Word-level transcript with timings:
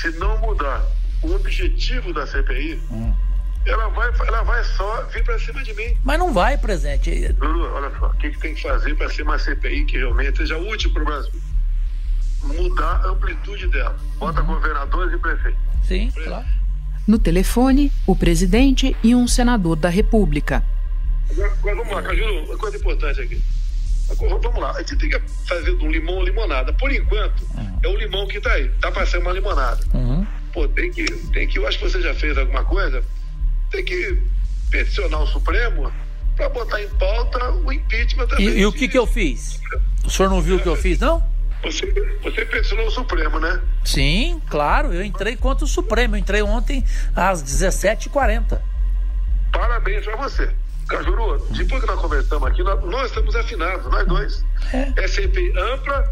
se 0.00 0.10
não 0.18 0.38
mudar 0.38 0.82
o 1.22 1.34
objetivo 1.34 2.12
da 2.12 2.26
CPI, 2.26 2.80
hum. 2.90 3.14
ela, 3.66 3.88
vai, 3.88 4.10
ela 4.26 4.42
vai 4.42 4.64
só 4.64 5.02
vir 5.12 5.22
para 5.22 5.38
cima 5.38 5.62
de 5.62 5.74
mim. 5.74 5.94
Mas 6.02 6.18
não 6.18 6.32
vai, 6.32 6.56
presidente. 6.56 7.34
Lulu, 7.38 7.64
olha 7.74 7.90
só, 7.98 8.06
o 8.06 8.14
que, 8.14 8.30
que 8.30 8.38
tem 8.38 8.54
que 8.54 8.62
fazer 8.62 8.94
para 8.96 9.10
ser 9.10 9.22
uma 9.22 9.38
CPI 9.38 9.84
que 9.84 9.98
realmente 9.98 10.38
seja 10.38 10.56
útil 10.56 10.92
para 10.92 11.02
o 11.02 11.04
Brasil? 11.04 11.40
Mudar 12.42 13.02
a 13.04 13.08
amplitude 13.08 13.68
dela. 13.68 13.96
Bota 14.16 14.40
uhum. 14.40 14.46
governadores 14.46 15.12
e 15.12 15.18
prefeitos. 15.18 15.60
Sim, 15.86 16.10
claro. 16.10 16.46
No 17.06 17.18
telefone, 17.18 17.92
o 18.06 18.16
presidente 18.16 18.96
e 19.02 19.14
um 19.14 19.28
senador 19.28 19.76
da 19.76 19.88
República. 19.90 20.64
Agora, 21.30 21.52
agora 21.52 21.76
vamos 21.76 21.92
lá, 21.92 22.02
Cajuru, 22.02 22.44
uma 22.44 22.56
coisa 22.56 22.76
importante 22.76 23.20
aqui. 23.20 23.42
Vamos 24.16 24.60
lá, 24.60 24.72
a 24.72 24.78
gente 24.78 24.96
tem 24.96 25.10
que 25.10 25.18
fazer 25.46 25.76
de 25.76 25.84
um 25.84 25.90
limão 25.90 26.22
limonada. 26.22 26.72
Por 26.72 26.90
enquanto, 26.92 27.42
uhum. 27.54 27.80
é 27.82 27.88
o 27.88 27.96
limão 27.96 28.26
que 28.26 28.38
está 28.38 28.52
aí. 28.52 28.68
Tá 28.80 28.90
para 28.90 29.06
ser 29.06 29.18
uma 29.18 29.32
limonada. 29.32 29.80
Uhum. 29.94 30.26
Pô, 30.52 30.66
tem 30.68 30.90
que, 30.90 31.04
tem 31.32 31.46
que. 31.46 31.58
Eu 31.58 31.66
acho 31.66 31.78
que 31.78 31.88
você 31.88 32.00
já 32.00 32.14
fez 32.14 32.36
alguma 32.36 32.64
coisa. 32.64 33.02
Tem 33.70 33.84
que 33.84 34.22
peticionar 34.70 35.22
o 35.22 35.26
Supremo 35.26 35.92
para 36.36 36.48
botar 36.48 36.82
em 36.82 36.88
pauta 36.88 37.52
o 37.52 37.72
impeachment 37.72 38.26
também. 38.26 38.48
E, 38.48 38.60
e 38.60 38.66
o 38.66 38.72
que, 38.72 38.88
que 38.88 38.98
eu 38.98 39.06
fiz? 39.06 39.60
O 40.04 40.10
senhor 40.10 40.28
não 40.28 40.40
viu 40.40 40.56
o 40.56 40.60
que 40.60 40.68
eu 40.68 40.76
fiz, 40.76 40.98
não? 40.98 41.22
Você, 41.62 41.86
você 42.22 42.44
peticionou 42.46 42.86
o 42.86 42.90
Supremo, 42.90 43.38
né? 43.38 43.60
Sim, 43.84 44.40
claro. 44.48 44.94
Eu 44.94 45.04
entrei 45.04 45.36
contra 45.36 45.64
o 45.64 45.68
Supremo. 45.68 46.16
Eu 46.16 46.18
entrei 46.18 46.42
ontem 46.42 46.84
às 47.14 47.42
17h40. 47.42 48.58
Parabéns 49.52 50.04
para 50.04 50.16
você. 50.16 50.50
Cajuru, 50.90 51.38
depois 51.50 51.80
que 51.80 51.86
nós 51.86 52.00
conversamos 52.00 52.48
aqui, 52.48 52.62
nós, 52.64 52.84
nós 52.84 53.06
estamos 53.06 53.36
afinados, 53.36 53.90
nós 53.90 54.06
dois. 54.08 54.44
É, 54.72 54.92
é 54.96 55.08
CPI 55.08 55.52
ampla 55.56 56.04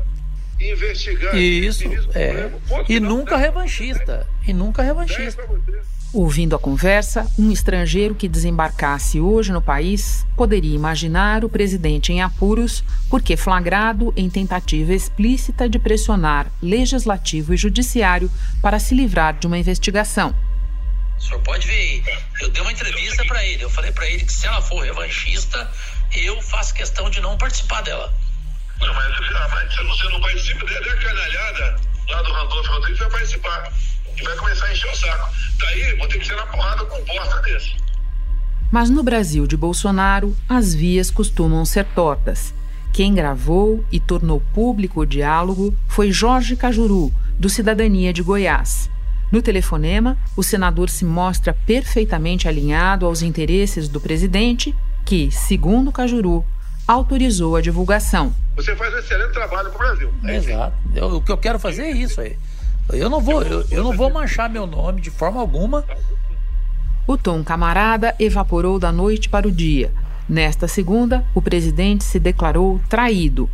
e 0.60 0.72
investigar. 0.72 1.34
Isso, 1.36 1.84
é. 2.14 2.50
E 2.88 3.00
nunca 3.00 3.36
revanchista. 3.36 4.26
E 4.46 4.52
nunca 4.52 4.82
revanchista. 4.82 5.44
Ouvindo 6.14 6.56
a 6.56 6.58
conversa, 6.58 7.26
um 7.38 7.50
estrangeiro 7.50 8.14
que 8.14 8.28
desembarcasse 8.28 9.20
hoje 9.20 9.52
no 9.52 9.60
país 9.60 10.24
poderia 10.36 10.74
imaginar 10.74 11.44
o 11.44 11.50
presidente 11.50 12.12
em 12.12 12.22
apuros 12.22 12.82
porque 13.10 13.36
flagrado 13.36 14.12
em 14.16 14.30
tentativa 14.30 14.94
explícita 14.94 15.68
de 15.68 15.78
pressionar 15.78 16.50
legislativo 16.62 17.52
e 17.52 17.56
judiciário 17.58 18.30
para 18.62 18.78
se 18.78 18.94
livrar 18.94 19.38
de 19.38 19.46
uma 19.46 19.58
investigação. 19.58 20.34
O 21.18 21.20
senhor 21.20 21.40
pode 21.42 21.66
ver, 21.66 22.02
eu 22.40 22.48
dei 22.50 22.62
uma 22.62 22.72
entrevista 22.72 23.24
para 23.26 23.44
ele. 23.44 23.64
Eu 23.64 23.70
falei 23.70 23.92
para 23.92 24.06
ele 24.08 24.24
que 24.24 24.32
se 24.32 24.46
ela 24.46 24.62
for 24.62 24.84
revanchista, 24.84 25.70
eu 26.14 26.40
faço 26.42 26.74
questão 26.74 27.10
de 27.10 27.20
não 27.20 27.36
participar 27.36 27.82
dela. 27.82 28.12
Não, 28.80 28.94
mas, 28.94 29.12
ah, 29.34 29.48
mas 29.50 29.76
você 29.76 30.08
não 30.08 30.20
participa 30.20 30.64
dela, 30.64 30.86
é 30.86 30.90
a 30.90 30.96
canalhada 30.96 31.80
lá 32.08 32.22
do 32.22 32.32
Randolfo 32.32 32.72
Rodrigues 32.72 32.98
vai 32.98 33.10
participar. 33.10 33.72
E 34.16 34.22
vai 34.22 34.36
começar 34.36 34.66
a 34.66 34.72
encher 34.72 34.90
o 34.90 34.96
saco. 34.96 35.32
Daí 35.60 35.96
vou 35.96 36.08
ter 36.08 36.18
que 36.18 36.26
ser 36.26 36.36
na 36.36 36.46
porrada 36.46 36.84
com 36.86 37.04
bosta 37.04 37.40
desse. 37.42 37.76
Mas 38.70 38.90
no 38.90 39.02
Brasil 39.02 39.46
de 39.46 39.56
Bolsonaro, 39.56 40.36
as 40.48 40.74
vias 40.74 41.10
costumam 41.10 41.64
ser 41.64 41.84
tortas. 41.86 42.54
Quem 42.92 43.14
gravou 43.14 43.84
e 43.92 44.00
tornou 44.00 44.40
público 44.52 45.00
o 45.00 45.06
diálogo 45.06 45.76
foi 45.88 46.10
Jorge 46.10 46.56
Cajuru, 46.56 47.12
do 47.38 47.48
Cidadania 47.48 48.12
de 48.12 48.22
Goiás. 48.22 48.90
No 49.30 49.42
telefonema, 49.42 50.16
o 50.34 50.42
senador 50.42 50.88
se 50.88 51.04
mostra 51.04 51.52
perfeitamente 51.52 52.48
alinhado 52.48 53.04
aos 53.04 53.20
interesses 53.20 53.86
do 53.86 54.00
presidente, 54.00 54.74
que, 55.04 55.30
segundo 55.30 55.92
Cajuru, 55.92 56.42
autorizou 56.86 57.54
a 57.54 57.60
divulgação. 57.60 58.32
Você 58.56 58.74
faz 58.74 58.94
um 58.94 58.98
excelente 58.98 59.34
trabalho 59.34 59.70
para 59.70 59.76
o 59.76 59.78
Brasil. 59.86 60.10
É 60.24 60.36
Exato. 60.36 60.74
Eu, 60.94 61.16
o 61.16 61.20
que 61.20 61.30
eu 61.30 61.36
quero 61.36 61.58
fazer 61.58 61.82
é 61.82 61.90
isso 61.90 62.20
aí. 62.22 62.38
Eu 62.90 63.10
não 63.10 63.20
vou, 63.20 63.42
eu, 63.42 63.66
eu 63.70 63.84
não 63.84 63.92
vou 63.92 64.10
manchar 64.10 64.48
meu 64.48 64.66
nome 64.66 65.02
de 65.02 65.10
forma 65.10 65.38
alguma. 65.38 65.84
O 67.06 67.18
tom 67.18 67.44
camarada 67.44 68.14
evaporou 68.18 68.78
da 68.78 68.90
noite 68.90 69.28
para 69.28 69.46
o 69.46 69.52
dia. 69.52 69.92
Nesta 70.26 70.66
segunda, 70.66 71.22
o 71.34 71.42
presidente 71.42 72.02
se 72.02 72.18
declarou 72.18 72.80
traído. 72.88 73.48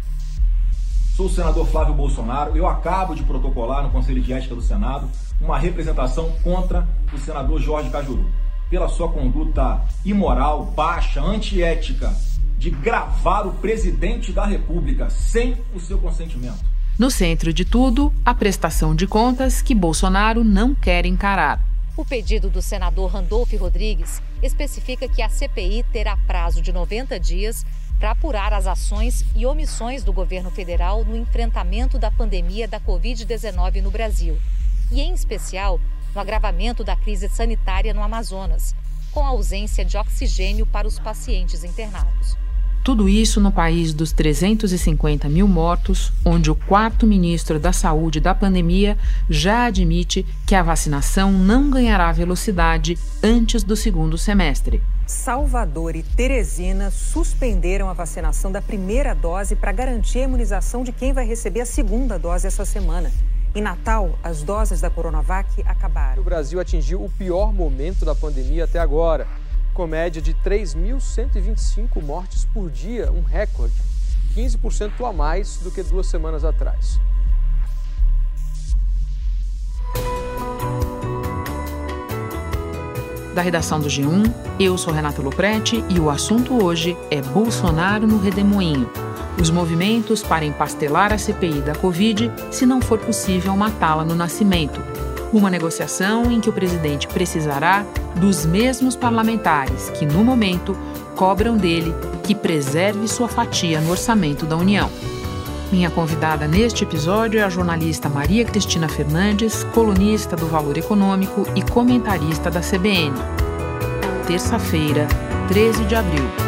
Sou 1.17 1.27
o 1.27 1.31
senador 1.31 1.67
Flávio 1.67 1.95
Bolsonaro. 1.95 2.57
Eu 2.57 2.69
acabo 2.69 3.15
de 3.15 3.25
protocolar 3.25 3.83
no 3.83 3.91
Conselho 3.91 4.21
de 4.21 4.33
Ética 4.33 4.55
do 4.55 4.63
Senado 4.63 5.09
uma 5.41 5.59
representação 5.59 6.33
contra 6.43 6.87
o 7.13 7.19
senador 7.19 7.61
Jorge 7.61 7.91
Cajuru, 7.91 8.31
pela 8.71 8.89
sua 8.89 9.09
conduta 9.09 9.85
imoral, 10.05 10.65
baixa, 10.65 11.23
antiética, 11.23 12.15
de 12.57 12.71
gravar 12.71 13.47
o 13.47 13.53
presidente 13.53 14.33
da 14.33 14.47
República 14.47 15.11
sem 15.11 15.57
o 15.75 15.81
seu 15.81 15.99
consentimento. 15.99 16.65
No 16.99 17.11
centro 17.11 17.53
de 17.53 17.65
tudo, 17.65 18.13
a 18.25 18.33
prestação 18.33 18.95
de 18.95 19.07
contas 19.07 19.61
que 19.61 19.75
Bolsonaro 19.75 20.45
não 20.45 20.75
quer 20.75 21.05
encarar. 21.05 21.61
O 21.97 22.05
pedido 22.05 22.49
do 22.49 22.63
senador 22.63 23.11
Randolph 23.11 23.53
Rodrigues 23.53 24.23
especifica 24.43 25.09
que 25.09 25.23
a 25.23 25.29
CPI 25.29 25.85
terá 25.93 26.17
prazo 26.17 26.63
de 26.63 26.73
90 26.73 27.19
dias 27.21 27.65
para 27.99 28.13
apurar 28.13 28.53
as 28.53 28.67
ações 28.67 29.25
e 29.37 29.47
omissões 29.47 30.03
do 30.03 30.13
governo 30.13 30.51
federal 30.51 31.05
no 31.05 31.17
enfrentamento 31.17 31.99
da 31.99 32.11
pandemia 32.11 32.67
da 32.67 32.81
Covid-19 32.81 33.81
no 33.83 33.91
Brasil 33.91 34.37
e, 34.91 35.01
em 35.01 35.13
especial, 35.13 35.81
no 36.15 36.21
agravamento 36.21 36.85
da 36.85 36.97
crise 36.97 37.29
sanitária 37.29 37.93
no 37.93 38.03
Amazonas, 38.03 38.75
com 39.11 39.25
a 39.25 39.29
ausência 39.29 39.85
de 39.85 39.97
oxigênio 39.97 40.67
para 40.67 40.89
os 40.89 40.99
pacientes 40.99 41.65
internados. 41.65 42.37
Tudo 42.85 43.09
isso 43.09 43.41
no 43.41 43.51
país 43.51 43.95
dos 43.95 44.13
350 44.13 45.27
mil 45.27 45.49
mortos, 45.49 46.13
onde 46.23 46.51
o 46.51 46.55
quarto 46.55 47.07
ministro 47.07 47.59
da 47.59 47.73
Saúde 47.73 48.21
da 48.21 48.35
pandemia 48.35 48.99
já 49.31 49.65
admite 49.65 50.27
que 50.47 50.55
a 50.55 50.63
vacinação 50.63 51.33
não 51.33 51.71
ganhará 51.71 52.13
velocidade 52.13 52.99
antes 53.23 53.65
do 53.65 53.75
segundo 53.75 54.19
semestre. 54.19 54.83
Salvador 55.07 55.97
e 55.97 56.03
Teresina 56.03 56.91
suspenderam 56.91 57.89
a 57.89 57.95
vacinação 57.95 58.53
da 58.53 58.61
primeira 58.61 59.15
dose 59.15 59.57
para 59.57 59.73
garantir 59.73 60.19
a 60.19 60.25
imunização 60.25 60.85
de 60.85 60.93
quem 60.93 61.15
vai 61.15 61.27
receber 61.27 61.63
a 61.63 61.67
segunda 61.67 62.19
dose 62.19 62.47
essa 62.47 62.67
semana. 62.67 63.11
Em 63.55 63.63
Natal, 63.63 64.19
as 64.21 64.43
doses 64.43 64.81
da 64.81 64.91
Coronavac 64.91 65.63
acabaram. 65.65 66.21
O 66.21 66.25
Brasil 66.25 66.59
atingiu 66.59 67.05
o 67.05 67.09
pior 67.09 67.53
momento 67.53 68.05
da 68.05 68.13
pandemia 68.13 68.65
até 68.65 68.81
agora, 68.81 69.29
com 69.73 69.87
média 69.87 70.21
de 70.21 70.35
3.125 70.35 72.03
mortes 72.03 72.45
por 72.47 72.69
dia, 72.69 73.13
um 73.13 73.23
recorde, 73.23 73.75
15% 74.35 75.09
a 75.09 75.13
mais 75.13 75.59
do 75.59 75.71
que 75.71 75.85
duas 75.85 76.09
semanas 76.09 76.45
atrás. 76.45 76.99
Da 83.37 83.43
redação 83.43 83.79
do 83.79 83.87
G1, 83.87 84.33
eu 84.59 84.77
sou 84.77 84.93
Renato 84.93 85.23
Loprete 85.23 85.85
e 85.89 86.01
o 86.01 86.11
assunto 86.11 86.61
hoje 86.61 86.97
é 87.09 87.23
Bolsonaro 87.23 88.05
no 88.05 88.19
Redemoinho 88.19 88.91
os 89.41 89.51
movimentos 89.51 90.23
para 90.23 90.45
empastelar 90.45 91.13
a 91.13 91.19
CPI 91.19 91.61
da 91.61 91.75
Covid 91.75 92.31
se 92.51 92.65
não 92.65 92.81
for 92.81 92.99
possível 92.99 93.57
matá-la 93.57 94.05
no 94.05 94.15
nascimento. 94.15 94.81
Uma 95.33 95.51
negociação 95.51 96.31
em 96.31 96.41
que 96.41 96.49
o 96.49 96.53
presidente 96.53 97.09
precisará 97.09 97.85
dos 98.17 98.47
mesmos 98.47 98.95
parlamentares 98.95 99.91
que, 99.91 100.07
no 100.07 100.25
momento, 100.25 100.77
cobram 101.17 101.57
dele 101.57 101.95
que 102.23 102.35
preserve 102.35 103.09
sua 103.09 103.29
fatia 103.29 103.81
no 103.81 103.91
orçamento 103.91 104.47
da 104.47 104.57
União. 104.57 104.91
Minha 105.73 105.91
convidada 105.91 106.47
neste 106.47 106.85
episódio 106.85 107.41
é 107.41 107.43
a 107.43 107.49
jornalista 107.49 108.09
Maria 108.09 108.45
Cristina 108.45 108.89
Fernandes, 108.89 109.65
colunista 109.75 110.37
do 110.37 110.47
Valor 110.47 110.79
Econômico 110.79 111.45
e 111.57 111.63
comentarista 111.63 112.49
da 112.51 112.61
CBN. 112.61 113.17
Terça-feira, 114.27 115.09
13 115.49 115.85
de 115.85 115.97
abril. 115.97 116.44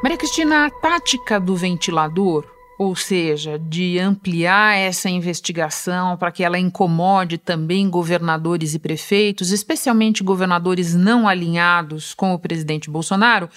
Maria 0.00 0.16
Cristina, 0.16 0.66
a 0.66 0.70
tática 0.70 1.40
do 1.40 1.56
ventilador, 1.56 2.44
ou 2.78 2.94
seja, 2.94 3.58
de 3.58 3.98
ampliar 3.98 4.76
essa 4.76 5.10
investigação 5.10 6.16
para 6.16 6.30
que 6.30 6.44
ela 6.44 6.56
incomode 6.56 7.36
também 7.36 7.90
governadores 7.90 8.74
e 8.74 8.78
prefeitos, 8.78 9.50
especialmente 9.50 10.22
governadores 10.22 10.94
não 10.94 11.26
alinhados 11.26 12.14
com 12.14 12.32
o 12.32 12.38
presidente 12.38 12.88
Bolsonaro, 12.88 13.50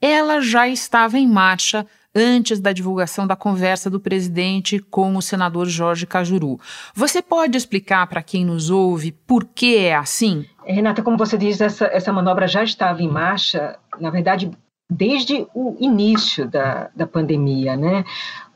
ela 0.00 0.40
já 0.40 0.68
estava 0.68 1.18
em 1.18 1.26
marcha 1.26 1.84
antes 2.14 2.60
da 2.60 2.72
divulgação 2.72 3.26
da 3.26 3.34
conversa 3.34 3.90
do 3.90 3.98
presidente 3.98 4.78
com 4.78 5.16
o 5.16 5.22
senador 5.22 5.66
Jorge 5.66 6.06
Cajuru. 6.06 6.60
Você 6.94 7.20
pode 7.20 7.58
explicar 7.58 8.06
para 8.06 8.22
quem 8.22 8.44
nos 8.44 8.70
ouve 8.70 9.10
por 9.10 9.44
que 9.44 9.76
é 9.76 9.96
assim? 9.96 10.46
Renata, 10.64 11.02
como 11.02 11.16
você 11.16 11.36
diz, 11.36 11.60
essa, 11.60 11.86
essa 11.86 12.12
manobra 12.12 12.46
já 12.46 12.62
estava 12.62 13.02
em 13.02 13.10
marcha. 13.10 13.76
Na 14.00 14.10
verdade, 14.10 14.50
desde 14.88 15.46
o 15.54 15.76
início 15.78 16.46
da, 16.48 16.90
da 16.94 17.06
pandemia, 17.06 17.76
né? 17.76 18.04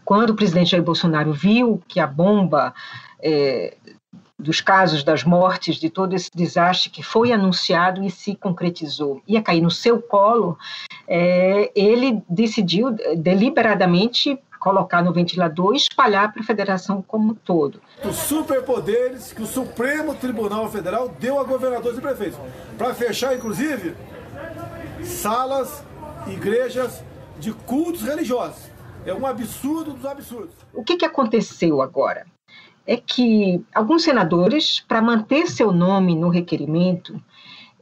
Quando 0.05 0.31
o 0.31 0.35
presidente 0.35 0.71
Jair 0.71 0.83
Bolsonaro 0.83 1.33
viu 1.33 1.81
que 1.87 2.01
a 2.01 2.07
bomba 2.07 2.75
é, 3.23 3.77
dos 4.39 4.61
casos 4.61 5.05
das 5.05 5.23
mortes, 5.23 5.77
de 5.77 5.89
todo 5.89 6.15
esse 6.15 6.31
desastre 6.35 6.91
que 6.91 7.03
foi 7.03 7.33
anunciado 7.33 8.03
e 8.03 8.11
se 8.11 8.35
concretizou, 8.35 9.23
ia 9.27 9.41
cair 9.41 9.61
no 9.61 9.71
seu 9.71 10.03
colo, 10.03 10.59
é, 11.07 11.71
ele 11.75 12.23
decidiu 12.29 12.91
deliberadamente 13.17 14.39
colocar 14.59 15.03
no 15.03 15.13
ventilador 15.13 15.75
e 15.75 15.77
espalhar 15.77 16.33
para 16.33 16.43
a 16.43 16.45
federação 16.45 17.03
como 17.03 17.33
um 17.33 17.35
todo. 17.35 17.81
Os 18.05 18.17
superpoderes 18.17 19.33
que 19.33 19.43
o 19.43 19.47
Supremo 19.47 20.15
Tribunal 20.15 20.69
Federal 20.71 21.09
deu 21.09 21.41
a 21.41 21.45
governadores 21.45 21.99
e 21.99 22.01
prefeitos, 22.01 22.39
para 22.79 22.95
fechar, 22.95 23.35
inclusive, 23.35 23.95
salas, 25.03 25.85
igrejas 26.29 27.03
de 27.39 27.53
cultos 27.53 28.03
religiosos. 28.03 28.71
É 29.05 29.13
um 29.13 29.27
absurdo 29.27 29.93
dos 29.93 30.07
absurdos. 30.07 30.55
O 30.73 30.85
que, 30.85 30.97
que 30.97 31.05
aconteceu 31.05 31.83
agora? 31.83 32.27
É 32.87 32.97
que 32.97 33.65
alguns 33.75 34.05
senadores, 34.05 34.81
para 34.81 35.03
manter 35.03 35.49
seu 35.49 35.73
nome 35.73 36.15
no 36.15 36.29
requerimento, 36.29 37.21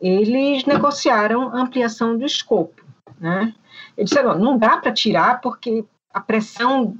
eles 0.00 0.64
negociaram 0.64 1.48
a 1.48 1.60
ampliação 1.60 2.16
do 2.16 2.24
escopo. 2.24 2.82
Né? 3.18 3.54
Eles 3.96 4.10
disseram, 4.10 4.38
não 4.38 4.56
dá 4.56 4.78
para 4.78 4.92
tirar 4.92 5.40
porque 5.40 5.84
a 6.12 6.20
pressão 6.20 6.96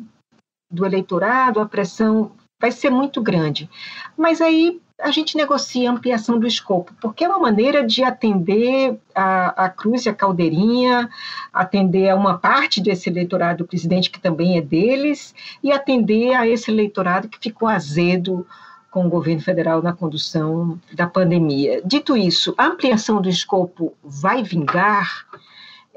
do 0.71 0.85
eleitorado, 0.85 1.61
a 1.61 1.67
pressão 1.67 2.33
vai 2.61 2.71
ser 2.71 2.91
muito 2.91 3.23
grande. 3.23 3.69
Mas 4.17 4.41
aí 4.41 4.81
a 5.03 5.11
gente 5.11 5.37
negocia 5.37 5.89
a 5.89 5.93
ampliação 5.93 6.39
do 6.39 6.47
escopo, 6.47 6.93
porque 7.01 7.25
é 7.25 7.29
uma 7.29 7.39
maneira 7.39 7.87
de 7.87 8.03
atender 8.03 8.99
a, 9.15 9.65
a 9.65 9.69
Cruz 9.69 10.07
e 10.07 10.09
a 10.09 10.15
Caldeirinha, 10.15 11.09
atender 11.53 12.09
a 12.09 12.17
uma 12.17 12.39
parte 12.39 12.81
desse 12.81 13.09
eleitorado 13.09 13.59
do 13.59 13.69
presidente, 13.69 14.11
que 14.11 14.21
também 14.21 14.59
é 14.59 14.61
deles, 14.61 15.35
e 15.63 15.73
atender 15.73 16.35
a 16.35 16.47
esse 16.47 16.71
eleitorado 16.71 17.29
que 17.29 17.39
ficou 17.39 17.69
azedo 17.69 18.47
com 18.91 19.07
o 19.07 19.11
governo 19.11 19.41
federal 19.41 19.83
na 19.83 19.93
condução 19.93 20.79
da 20.93 21.07
pandemia. 21.07 21.81
Dito 21.85 22.17
isso, 22.17 22.55
a 22.59 22.67
ampliação 22.67 23.23
do 23.23 23.29
escopo 23.29 23.95
vai 24.03 24.43
vingar? 24.43 25.27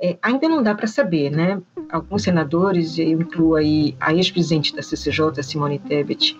É, 0.05 0.17
ainda 0.21 0.49
não 0.49 0.61
dá 0.61 0.75
para 0.75 0.85
saber, 0.85 1.29
né? 1.31 1.61
Alguns 1.89 2.23
senadores, 2.23 2.99
eu 2.99 3.21
incluo 3.21 3.55
aí 3.55 3.95
a 4.01 4.13
ex-presidente 4.13 4.75
da 4.75 4.81
CCJ, 4.81 5.41
Simone 5.41 5.79
Tebet, 5.79 6.37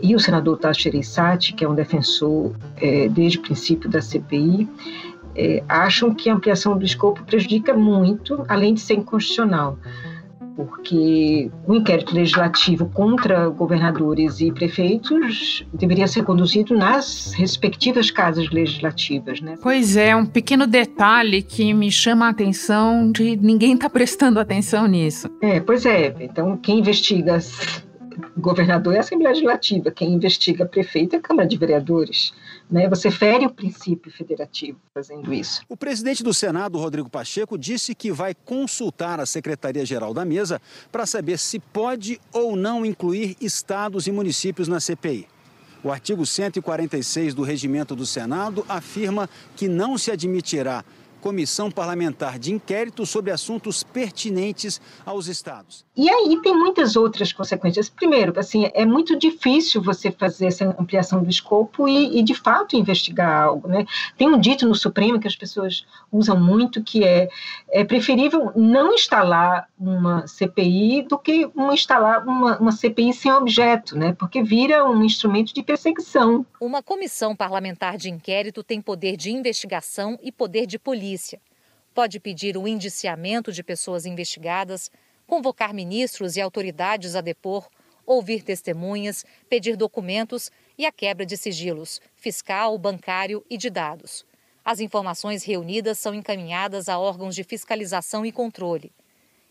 e 0.00 0.14
o 0.14 0.18
senador 0.18 0.56
Tacher 0.56 0.94
Sati, 1.04 1.52
que 1.52 1.62
é 1.62 1.68
um 1.68 1.74
defensor 1.74 2.56
é, 2.78 3.10
desde 3.10 3.36
o 3.36 3.42
princípio 3.42 3.90
da 3.90 4.00
CPI, 4.00 4.66
é, 5.36 5.62
acham 5.68 6.14
que 6.14 6.30
a 6.30 6.34
ampliação 6.34 6.78
do 6.78 6.86
escopo 6.86 7.22
prejudica 7.24 7.74
muito, 7.74 8.46
além 8.48 8.72
de 8.72 8.80
ser 8.80 8.94
inconstitucional 8.94 9.76
porque 10.56 11.50
o 11.66 11.74
inquérito 11.74 12.14
legislativo 12.14 12.88
contra 12.90 13.48
governadores 13.48 14.40
e 14.40 14.52
prefeitos 14.52 15.64
deveria 15.72 16.06
ser 16.06 16.24
conduzido 16.24 16.76
nas 16.76 17.32
respectivas 17.32 18.10
casas 18.10 18.50
legislativas. 18.50 19.40
Né? 19.40 19.56
Pois 19.62 19.96
é, 19.96 20.14
um 20.14 20.26
pequeno 20.26 20.66
detalhe 20.66 21.42
que 21.42 21.72
me 21.72 21.90
chama 21.90 22.26
a 22.26 22.30
atenção 22.30 23.10
de 23.10 23.36
ninguém 23.36 23.74
está 23.74 23.88
prestando 23.88 24.38
atenção 24.40 24.86
nisso. 24.86 25.28
É, 25.40 25.60
pois 25.60 25.86
é. 25.86 26.14
Então, 26.20 26.56
quem 26.56 26.78
investiga 26.78 27.38
governador 28.36 28.94
é 28.94 28.98
a 28.98 29.00
Assembleia 29.00 29.30
Legislativa, 29.30 29.90
quem 29.90 30.12
investiga 30.12 30.66
prefeito 30.66 31.14
é 31.14 31.18
a 31.18 31.22
Câmara 31.22 31.48
de 31.48 31.56
Vereadores. 31.56 32.32
Né? 32.70 32.88
Você 32.88 33.10
fere 33.10 33.44
o 33.46 33.50
princípio 33.50 34.10
federativo 34.10 34.78
fazendo 34.94 35.32
isso. 35.32 35.62
O 35.68 35.76
presidente 35.76 36.22
do 36.22 36.32
Senado, 36.32 36.78
Rodrigo 36.78 37.10
Pacheco, 37.10 37.58
disse 37.58 37.94
que 37.94 38.10
vai 38.10 38.34
consultar 38.34 39.20
a 39.20 39.26
Secretaria-Geral 39.26 40.14
da 40.14 40.24
Mesa 40.24 40.60
para 40.90 41.06
saber 41.06 41.38
se 41.38 41.58
pode 41.58 42.20
ou 42.32 42.56
não 42.56 42.84
incluir 42.84 43.36
estados 43.40 44.06
e 44.06 44.12
municípios 44.12 44.68
na 44.68 44.80
CPI. 44.80 45.26
O 45.84 45.90
artigo 45.90 46.24
146 46.24 47.34
do 47.34 47.42
Regimento 47.42 47.96
do 47.96 48.06
Senado 48.06 48.64
afirma 48.68 49.28
que 49.56 49.66
não 49.66 49.98
se 49.98 50.12
admitirá 50.12 50.84
comissão 51.22 51.70
parlamentar 51.70 52.36
de 52.36 52.52
inquérito 52.52 53.06
sobre 53.06 53.30
assuntos 53.30 53.84
pertinentes 53.84 54.80
aos 55.06 55.28
estados. 55.28 55.84
E 55.96 56.10
aí 56.10 56.40
tem 56.42 56.52
muitas 56.52 56.96
outras 56.96 57.32
consequências. 57.32 57.88
Primeiro, 57.88 58.38
assim, 58.38 58.68
é 58.74 58.84
muito 58.84 59.16
difícil 59.16 59.80
você 59.80 60.10
fazer 60.10 60.46
essa 60.46 60.64
ampliação 60.78 61.22
do 61.22 61.30
escopo 61.30 61.88
e, 61.88 62.18
e 62.18 62.22
de 62.22 62.34
fato 62.34 62.76
investigar 62.76 63.44
algo, 63.44 63.68
né? 63.68 63.86
Tem 64.18 64.28
um 64.28 64.38
dito 64.38 64.66
no 64.66 64.74
Supremo 64.74 65.20
que 65.20 65.28
as 65.28 65.36
pessoas 65.36 65.86
usam 66.10 66.38
muito 66.38 66.82
que 66.82 67.04
é, 67.04 67.28
é 67.70 67.84
preferível 67.84 68.50
não 68.56 68.92
instalar 68.92 69.68
uma 69.78 70.26
CPI 70.26 71.02
do 71.02 71.18
que 71.18 71.48
uma, 71.54 71.72
instalar 71.72 72.26
uma, 72.26 72.58
uma 72.58 72.72
CPI 72.72 73.12
sem 73.12 73.32
objeto, 73.32 73.96
né? 73.96 74.12
Porque 74.18 74.42
vira 74.42 74.84
um 74.84 75.04
instrumento 75.04 75.54
de 75.54 75.62
perseguição. 75.62 76.44
Uma 76.60 76.82
comissão 76.82 77.36
parlamentar 77.36 77.96
de 77.96 78.10
inquérito 78.10 78.64
tem 78.64 78.80
poder 78.80 79.16
de 79.16 79.30
investigação 79.30 80.18
e 80.20 80.32
poder 80.32 80.66
de 80.66 80.78
polícia 80.78 81.11
polícia. 81.12 81.40
Pode 81.94 82.18
pedir 82.18 82.56
o 82.56 82.66
indiciamento 82.66 83.52
de 83.52 83.62
pessoas 83.62 84.06
investigadas, 84.06 84.90
convocar 85.26 85.74
ministros 85.74 86.36
e 86.36 86.40
autoridades 86.40 87.14
a 87.14 87.20
depor, 87.20 87.68
ouvir 88.06 88.42
testemunhas, 88.42 89.24
pedir 89.48 89.76
documentos 89.76 90.50
e 90.78 90.86
a 90.86 90.92
quebra 90.92 91.26
de 91.26 91.36
sigilos 91.36 92.00
fiscal, 92.16 92.78
bancário 92.78 93.44
e 93.50 93.58
de 93.58 93.68
dados. 93.68 94.24
As 94.64 94.80
informações 94.80 95.44
reunidas 95.44 95.98
são 95.98 96.14
encaminhadas 96.14 96.88
a 96.88 96.98
órgãos 96.98 97.34
de 97.34 97.44
fiscalização 97.44 98.24
e 98.24 98.32
controle. 98.32 98.90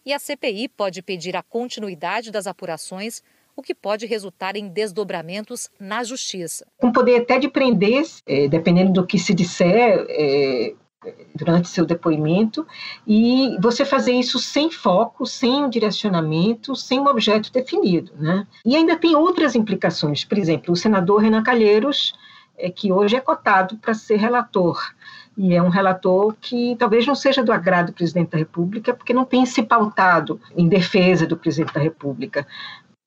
E 0.04 0.12
a 0.12 0.18
CPI 0.18 0.68
pode 0.70 1.04
pedir 1.04 1.36
a 1.36 1.44
continuidade 1.44 2.32
das 2.32 2.48
apurações, 2.48 3.22
o 3.56 3.62
que 3.62 3.76
pode 3.76 4.08
resultar 4.08 4.56
em 4.56 4.68
desdobramentos 4.68 5.70
na 5.80 6.04
justiça. 6.04 6.66
Com 6.78 6.92
poder 6.92 7.22
até 7.22 7.38
de 7.38 7.50
prender, 7.50 8.04
é, 8.26 8.48
dependendo 8.48 8.94
do 8.94 9.06
que 9.06 9.20
se 9.20 9.34
disser, 9.34 10.06
é, 10.10 10.74
durante 11.34 11.68
seu 11.68 11.86
depoimento 11.86 12.66
e 13.08 13.58
você 13.60 13.84
fazer 13.84 14.12
isso 14.12 14.38
sem 14.38 14.70
foco, 14.70 15.26
sem 15.26 15.64
um 15.64 15.70
direcionamento, 15.70 16.76
sem 16.76 17.00
um 17.00 17.08
objeto 17.08 17.52
definido, 17.52 18.12
né? 18.18 18.46
E 18.64 18.76
ainda 18.76 18.96
tem 18.96 19.16
outras 19.16 19.56
implicações. 19.56 20.24
Por 20.24 20.38
exemplo, 20.38 20.74
o 20.74 20.78
senador 20.78 21.22
Renan 21.22 21.42
Calheiros, 21.42 22.14
é, 22.58 22.70
que 22.70 22.92
hoje 22.92 23.16
é 23.16 23.20
cotado 23.20 23.78
para 23.78 23.94
ser 23.94 24.18
relator 24.18 24.94
e 25.38 25.54
é 25.56 25.62
um 25.62 25.70
relator 25.70 26.36
que 26.40 26.76
talvez 26.78 27.08
não 27.08 27.16
seja 27.16 27.44
do 27.44 27.52
agrado 27.52 27.88
do 27.88 27.94
presidente 27.94 28.32
da 28.32 28.38
República, 28.38 28.94
porque 28.94 29.14
não 29.14 29.26
tem 29.26 29.46
se 29.46 29.64
pautado 29.64 30.40
em 30.56 30.68
defesa 30.68 31.26
do 31.26 31.38
presidente 31.38 31.74
da 31.74 31.80
República. 31.80 32.46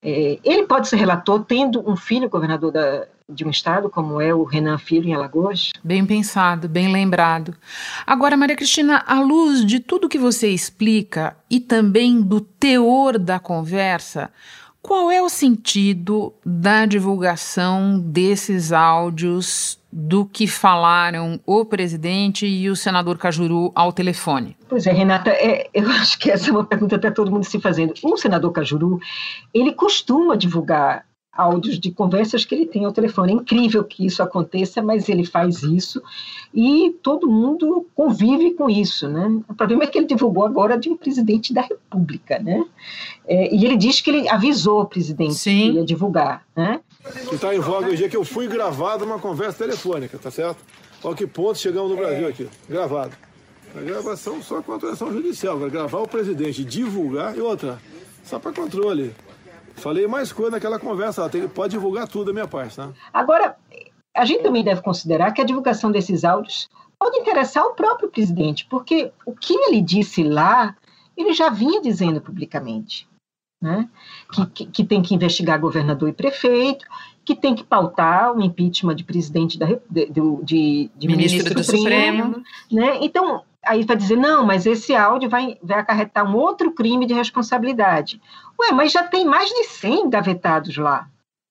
É, 0.05 0.39
ele 0.45 0.67
pode 0.67 0.87
ser 0.87 0.97
relator 0.97 1.43
tendo 1.45 1.89
um 1.91 1.97
filho 1.97 2.29
governador 2.29 2.71
da, 2.71 3.07
de 3.27 3.43
um 3.43 3.49
estado, 3.51 3.89
como 3.89 4.21
é 4.21 4.35
o 4.35 4.45
Renan 4.45 4.77
Filho 4.77 5.09
em 5.09 5.15
Alagoas? 5.15 5.71
Bem 5.83 6.05
pensado, 6.05 6.69
bem 6.69 6.93
lembrado. 6.93 7.55
Agora, 8.07 8.37
Maria 8.37 8.55
Cristina, 8.55 9.03
à 9.07 9.19
luz 9.21 9.65
de 9.65 9.81
tudo 9.81 10.09
que 10.09 10.19
você 10.19 10.49
explica 10.49 11.35
e 11.51 11.59
também 11.59 12.21
do 12.21 12.39
teor 12.41 13.19
da 13.19 13.39
conversa, 13.39 14.31
qual 14.83 15.11
é 15.11 15.23
o 15.23 15.31
sentido 15.31 16.35
da 16.45 16.85
divulgação 16.85 17.99
desses 17.99 18.71
áudios 18.71 19.79
do 19.97 20.27
que 20.27 20.49
falaram 20.49 21.39
o 21.47 21.65
presidente 21.65 22.45
e 22.45 22.69
o 22.69 22.75
senador 22.75 23.17
Cajuru 23.17 23.71
ao 23.77 23.93
telefone? 23.93 24.57
Pois 24.69 24.89
é, 24.89 24.93
Renata, 24.93 25.31
é, 25.31 25.71
eu 25.73 25.89
acho 25.89 26.19
que 26.19 26.33
essa 26.33 26.51
é 26.51 26.53
uma 26.53 26.65
pergunta 26.65 26.99
que 26.99 27.07
está 27.07 27.15
todo 27.15 27.31
mundo 27.31 27.45
se 27.45 27.61
fazendo. 27.61 27.95
O 28.03 28.17
senador 28.17 28.51
Cajuru, 28.51 28.99
ele 29.55 29.73
costuma 29.73 30.37
divulgar 30.37 31.05
áudios 31.33 31.79
de 31.79 31.93
conversas 31.93 32.45
que 32.45 32.57
ele 32.57 32.67
tem 32.67 32.85
ao 32.85 32.93
telefone. 32.93 33.33
É 33.33 33.37
incrível 33.37 33.85
que 33.85 34.05
isso 34.05 34.21
aconteça, 34.21 34.83
mas 34.83 35.09
ele 35.09 35.25
faz 35.25 35.63
isso 35.63 36.03
e 36.53 36.97
todo 37.01 37.31
mundo 37.31 37.87
convive 37.95 38.53
com 38.55 38.69
isso, 38.69 39.09
né? 39.09 39.41
O 39.49 39.55
problema 39.55 39.85
é 39.85 39.87
que 39.87 39.99
ele 39.99 40.07
divulgou 40.07 40.45
agora 40.45 40.77
de 40.77 40.91
um 40.91 40.97
presidente 40.97 41.55
da 41.55 41.63
República, 41.63 42.41
né? 42.41 42.65
É, 43.27 43.55
e 43.55 43.65
ele 43.65 43.77
diz 43.77 44.01
que 44.01 44.11
ele 44.11 44.29
avisou 44.29 44.81
o 44.81 44.87
presidente 44.87 45.35
Sim. 45.35 45.73
que 45.73 45.79
ia 45.79 45.85
divulgar, 45.85 46.45
né? 46.57 46.81
Que 47.29 47.35
está 47.35 47.55
em 47.55 47.61
voga 47.61 47.89
hoje 47.89 48.09
que 48.09 48.17
eu 48.17 48.25
fui 48.25 48.49
gravado 48.49 49.05
uma 49.05 49.19
conversa 49.19 49.59
telefônica, 49.59 50.19
tá 50.19 50.31
certo? 50.31 50.65
Olha 51.03 51.15
que 51.15 51.27
ponto 51.27 51.59
chegamos 51.59 51.91
no 51.91 51.97
Brasil 51.97 52.27
aqui, 52.27 52.49
gravado. 52.69 53.15
A 53.77 53.81
gravação 53.81 54.43
só 54.43 54.63
com 54.63 54.73
autorização 54.73 55.13
judicial, 55.13 55.59
gravar 55.69 55.99
o 55.99 56.09
presidente, 56.09 56.65
divulgar 56.65 57.37
e 57.37 57.41
outra, 57.41 57.79
só 58.23 58.39
para 58.39 58.53
controle. 58.53 59.15
Falei 59.75 60.07
mais 60.07 60.33
coisa 60.33 60.53
naquela 60.53 60.79
conversa, 60.79 61.29
tem, 61.29 61.47
pode 61.49 61.73
divulgar 61.73 62.09
tudo 62.09 62.27
da 62.27 62.33
minha 62.33 62.49
parte, 62.49 62.77
tá? 62.77 62.91
Agora, 63.13 63.57
a 64.15 64.25
gente 64.25 64.43
também 64.43 64.65
deve 64.65 64.81
considerar 64.81 65.33
que 65.33 65.43
a 65.43 65.45
divulgação 65.45 65.91
desses 65.91 66.25
áudios 66.25 66.71
pode 66.99 67.19
interessar 67.19 67.65
o 67.67 67.75
próprio 67.75 68.09
presidente, 68.09 68.67
porque 68.71 69.13
o 69.27 69.33
que 69.33 69.53
ele 69.53 69.83
disse 69.83 70.23
lá, 70.23 70.75
ele 71.17 71.35
já 71.35 71.51
vinha 71.51 71.83
dizendo 71.83 72.21
publicamente. 72.21 73.07
Né? 73.65 73.89
Que, 74.31 74.47
que, 74.47 74.67
que, 74.67 74.85
tem 74.85 75.01
que 75.01 75.15
investigar 75.15 75.59
governador 75.59 76.07
e 76.11 76.13
prefeito, 76.13 76.85
que 77.25 77.35
tem 77.35 77.55
que 77.55 77.65
pautar 77.65 78.37
o 78.37 78.43
impeachment 78.43 78.95
de 78.95 79.05
presidente 79.05 79.59
da, 79.59 79.65
de, 79.67 80.11
de, 80.11 80.91
de 80.95 81.09
ministro, 81.09 81.39
ministro, 81.39 81.55
do, 81.55 81.65
Supremo. 81.65 82.25
Supremo. 82.25 82.45
Né? 82.71 82.99
Então, 83.01 83.43
aí 83.65 83.83
vai 83.83 83.97
dizer, 83.97 84.17
não, 84.17 84.45
mas 84.45 84.67
esse 84.67 84.95
áudio 84.95 85.31
vai, 85.31 85.57
vai 85.63 85.79
acarretar 85.79 86.31
um 86.31 86.37
outro 86.37 86.73
crime 86.73 87.07
de 87.07 87.15
responsabilidade. 87.15 88.21
Ué, 88.61 88.73
mas 88.73 88.93
já 88.93 89.03
tem 89.03 89.25
mais 89.25 89.49
de 89.49 89.65
100 89.65 90.11
gavetados 90.11 90.77
lá. 90.77 91.09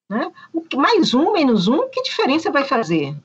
Né? 0.08 0.32
Mais 0.76 1.16
um, 1.16 1.34
menos 1.34 1.68
um, 1.68 1.90
que 1.90 2.04
diferença 2.04 2.52
vai 2.52 2.64
fazer? 2.64 3.16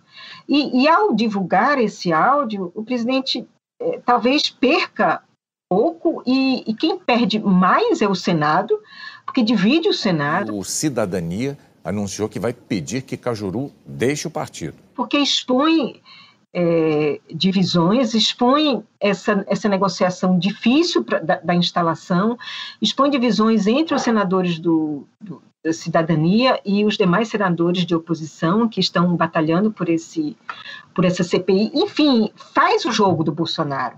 E, 0.48 0.82
e 0.82 0.88
ao 0.88 1.14
divulgar 1.14 1.78
esse 1.78 2.10
áudio, 2.10 2.72
o 2.74 2.82
presidente 2.82 3.46
eh, 3.82 4.00
talvez 4.06 4.48
perca 4.48 5.22
pouco, 5.68 6.22
e, 6.26 6.64
e 6.66 6.74
quem 6.74 6.98
perde 6.98 7.38
mais 7.38 8.00
é 8.00 8.08
o 8.08 8.14
Senado, 8.14 8.78
porque 9.24 9.42
divide 9.42 9.88
o 9.88 9.92
Senado. 9.92 10.56
O 10.56 10.64
Cidadania 10.64 11.58
anunciou 11.84 12.28
que 12.28 12.40
vai 12.40 12.52
pedir 12.52 13.02
que 13.02 13.16
Cajuru 13.16 13.70
deixe 13.86 14.26
o 14.26 14.30
partido. 14.30 14.74
Porque 14.94 15.18
expõe 15.18 16.00
é, 16.52 17.20
divisões, 17.32 18.14
expõe 18.14 18.82
essa, 18.98 19.44
essa 19.46 19.68
negociação 19.68 20.38
difícil 20.38 21.04
pra, 21.04 21.18
da, 21.18 21.36
da, 21.36 21.54
instalação, 21.54 22.38
expõe 22.80 23.10
divisões 23.10 23.66
entre 23.66 23.94
os 23.94 24.02
senadores 24.02 24.58
do, 24.58 25.06
do, 25.20 25.42
da 25.62 25.72
cidadania 25.72 26.58
e 26.64 26.84
os 26.84 26.96
demais 26.96 27.28
senadores 27.28 27.84
de 27.84 27.94
oposição 27.94 28.68
que 28.68 28.80
estão 28.80 29.14
batalhando 29.14 29.70
por, 29.70 29.88
esse, 29.88 30.36
por 30.94 31.04
essa 31.04 31.22
CPI. 31.22 31.70
Enfim, 31.74 32.30
faz 32.54 32.84
o 32.86 32.92
jogo 32.92 33.22
do 33.22 33.32
Bolsonaro 33.32 33.96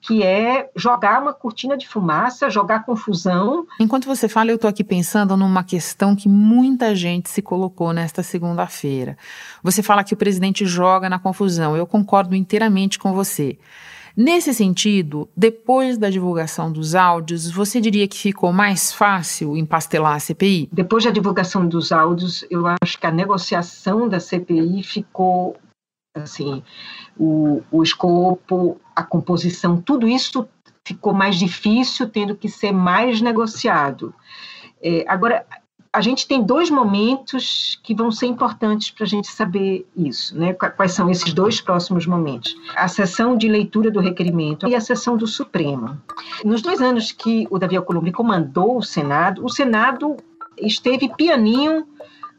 que 0.00 0.22
é 0.22 0.70
jogar 0.74 1.20
uma 1.20 1.32
cortina 1.32 1.76
de 1.76 1.86
fumaça, 1.86 2.48
jogar 2.48 2.84
confusão. 2.84 3.66
Enquanto 3.78 4.06
você 4.06 4.28
fala, 4.28 4.50
eu 4.50 4.56
estou 4.56 4.68
aqui 4.68 4.82
pensando 4.82 5.36
numa 5.36 5.62
questão 5.62 6.16
que 6.16 6.28
muita 6.28 6.94
gente 6.94 7.28
se 7.28 7.42
colocou 7.42 7.92
nesta 7.92 8.22
segunda-feira. 8.22 9.16
Você 9.62 9.82
fala 9.82 10.02
que 10.02 10.14
o 10.14 10.16
presidente 10.16 10.64
joga 10.64 11.08
na 11.08 11.18
confusão. 11.18 11.76
Eu 11.76 11.86
concordo 11.86 12.34
inteiramente 12.34 12.98
com 12.98 13.12
você. 13.12 13.58
Nesse 14.16 14.52
sentido, 14.52 15.28
depois 15.36 15.96
da 15.96 16.10
divulgação 16.10 16.70
dos 16.70 16.94
áudios, 16.94 17.50
você 17.50 17.80
diria 17.80 18.08
que 18.08 18.18
ficou 18.18 18.52
mais 18.52 18.92
fácil 18.92 19.56
empastelar 19.56 20.16
a 20.16 20.18
CPI? 20.18 20.68
Depois 20.72 21.04
da 21.04 21.10
divulgação 21.10 21.66
dos 21.66 21.92
áudios, 21.92 22.44
eu 22.50 22.64
acho 22.82 22.98
que 22.98 23.06
a 23.06 23.10
negociação 23.10 24.08
da 24.08 24.18
CPI 24.18 24.82
ficou 24.82 25.56
assim, 26.14 26.62
o, 27.16 27.62
o 27.70 27.82
escopo, 27.82 28.80
a 28.94 29.02
composição, 29.02 29.80
tudo 29.80 30.08
isso 30.08 30.48
ficou 30.84 31.12
mais 31.12 31.36
difícil, 31.36 32.08
tendo 32.08 32.34
que 32.34 32.48
ser 32.48 32.72
mais 32.72 33.20
negociado. 33.20 34.14
É, 34.82 35.04
agora, 35.06 35.46
a 35.92 36.00
gente 36.00 36.26
tem 36.26 36.42
dois 36.42 36.70
momentos 36.70 37.78
que 37.82 37.94
vão 37.94 38.12
ser 38.12 38.26
importantes 38.26 38.90
para 38.90 39.04
a 39.04 39.08
gente 39.08 39.28
saber 39.28 39.86
isso, 39.96 40.38
né? 40.38 40.52
Quais 40.52 40.92
são 40.92 41.10
esses 41.10 41.32
dois 41.32 41.60
próximos 41.60 42.06
momentos? 42.06 42.56
A 42.76 42.86
sessão 42.86 43.36
de 43.36 43.48
leitura 43.48 43.90
do 43.90 44.00
requerimento 44.00 44.68
e 44.68 44.74
a 44.74 44.80
sessão 44.80 45.16
do 45.16 45.26
Supremo. 45.26 46.00
Nos 46.44 46.62
dois 46.62 46.80
anos 46.80 47.10
que 47.10 47.46
o 47.50 47.58
Davi 47.58 47.76
Alcolumbre 47.76 48.12
comandou 48.12 48.78
o 48.78 48.82
Senado, 48.82 49.44
o 49.44 49.48
Senado 49.48 50.16
esteve 50.56 51.08
pianinho 51.16 51.86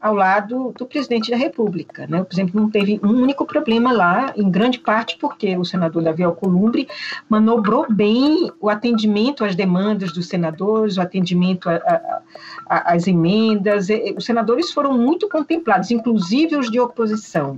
ao 0.02 0.14
lado 0.14 0.74
do 0.76 0.84
presidente 0.84 1.30
da 1.30 1.36
República. 1.36 2.08
Né? 2.08 2.20
O 2.20 2.24
presidente 2.24 2.56
não 2.56 2.68
teve 2.68 3.00
um 3.04 3.22
único 3.22 3.46
problema 3.46 3.92
lá, 3.92 4.32
em 4.36 4.50
grande 4.50 4.80
parte 4.80 5.16
porque 5.16 5.56
o 5.56 5.64
senador 5.64 6.02
Davi 6.02 6.24
Alcolumbre 6.24 6.88
manobrou 7.28 7.86
bem 7.88 8.50
o 8.60 8.68
atendimento 8.68 9.44
às 9.44 9.54
demandas 9.54 10.12
dos 10.12 10.26
senadores, 10.26 10.96
o 10.96 11.00
atendimento 11.00 11.68
às 12.66 13.06
emendas. 13.06 13.86
Os 14.16 14.24
senadores 14.24 14.72
foram 14.72 14.98
muito 14.98 15.28
contemplados, 15.28 15.92
inclusive 15.92 16.56
os 16.56 16.68
de 16.68 16.80
oposição. 16.80 17.54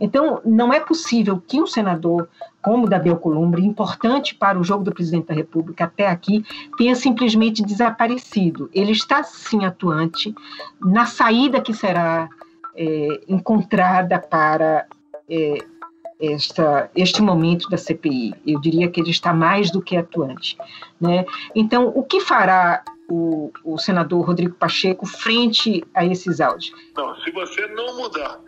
Então, 0.00 0.40
não 0.44 0.72
é 0.72 0.78
possível 0.78 1.42
que 1.44 1.60
um 1.60 1.66
senador 1.66 2.28
como 2.62 2.88
da 2.88 2.98
Belcolumbre, 2.98 3.64
importante 3.64 4.34
para 4.34 4.58
o 4.58 4.64
jogo 4.64 4.84
do 4.84 4.92
presidente 4.92 5.28
da 5.28 5.34
República 5.34 5.84
até 5.84 6.06
aqui, 6.06 6.44
tenha 6.76 6.94
simplesmente 6.94 7.62
desaparecido. 7.62 8.70
Ele 8.72 8.92
está, 8.92 9.22
sim, 9.22 9.64
atuante 9.64 10.34
na 10.80 11.06
saída 11.06 11.60
que 11.60 11.72
será 11.72 12.28
é, 12.76 13.20
encontrada 13.28 14.18
para 14.18 14.86
é, 15.28 15.58
esta, 16.20 16.90
este 16.94 17.22
momento 17.22 17.68
da 17.70 17.78
CPI. 17.78 18.34
Eu 18.46 18.60
diria 18.60 18.90
que 18.90 19.00
ele 19.00 19.10
está 19.10 19.32
mais 19.32 19.70
do 19.70 19.80
que 19.80 19.96
atuante. 19.96 20.58
Né? 21.00 21.24
Então, 21.54 21.90
o 21.94 22.02
que 22.02 22.20
fará 22.20 22.84
o, 23.08 23.50
o 23.64 23.78
senador 23.78 24.26
Rodrigo 24.26 24.54
Pacheco 24.54 25.06
frente 25.06 25.82
a 25.94 26.04
esses 26.04 26.40
áudios? 26.40 26.72
Não, 26.94 27.16
se 27.16 27.30
você 27.30 27.66
não 27.68 27.96
mudar 27.96 28.38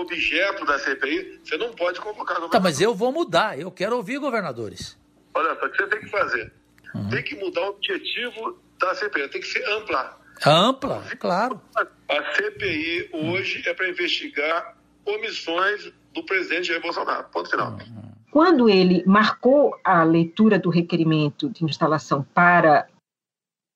objeto 0.00 0.64
da 0.64 0.78
CPI, 0.78 1.40
você 1.44 1.56
não 1.56 1.72
pode 1.72 2.00
convocar 2.00 2.36
governadores. 2.36 2.50
Tá, 2.52 2.60
mas 2.60 2.80
eu 2.80 2.94
vou 2.94 3.12
mudar, 3.12 3.58
eu 3.58 3.70
quero 3.70 3.96
ouvir 3.96 4.18
governadores. 4.18 4.98
Olha 5.34 5.54
só, 5.58 5.66
o 5.66 5.70
que 5.70 5.76
você 5.76 5.88
tem 5.88 6.00
que 6.00 6.10
fazer? 6.10 6.52
Uhum. 6.94 7.08
Tem 7.08 7.22
que 7.22 7.36
mudar 7.36 7.62
o 7.62 7.68
objetivo 7.70 8.58
da 8.78 8.94
CPI, 8.94 9.28
tem 9.28 9.40
que 9.40 9.46
ser 9.46 9.64
ampla. 9.70 10.18
Ampla, 10.44 11.02
claro. 11.18 11.60
A 11.76 12.34
CPI 12.34 13.10
hoje 13.12 13.62
é 13.66 13.74
para 13.74 13.88
investigar 13.88 14.76
omissões 15.04 15.92
do 16.12 16.24
presidente 16.24 16.68
Jair 16.68 16.80
Bolsonaro. 16.80 17.24
Ponto 17.32 17.48
final. 17.48 17.72
Uhum. 17.72 18.12
Quando 18.30 18.68
ele 18.68 19.04
marcou 19.06 19.78
a 19.84 20.02
leitura 20.04 20.58
do 20.58 20.70
requerimento 20.70 21.50
de 21.50 21.64
instalação 21.64 22.26
para 22.34 22.86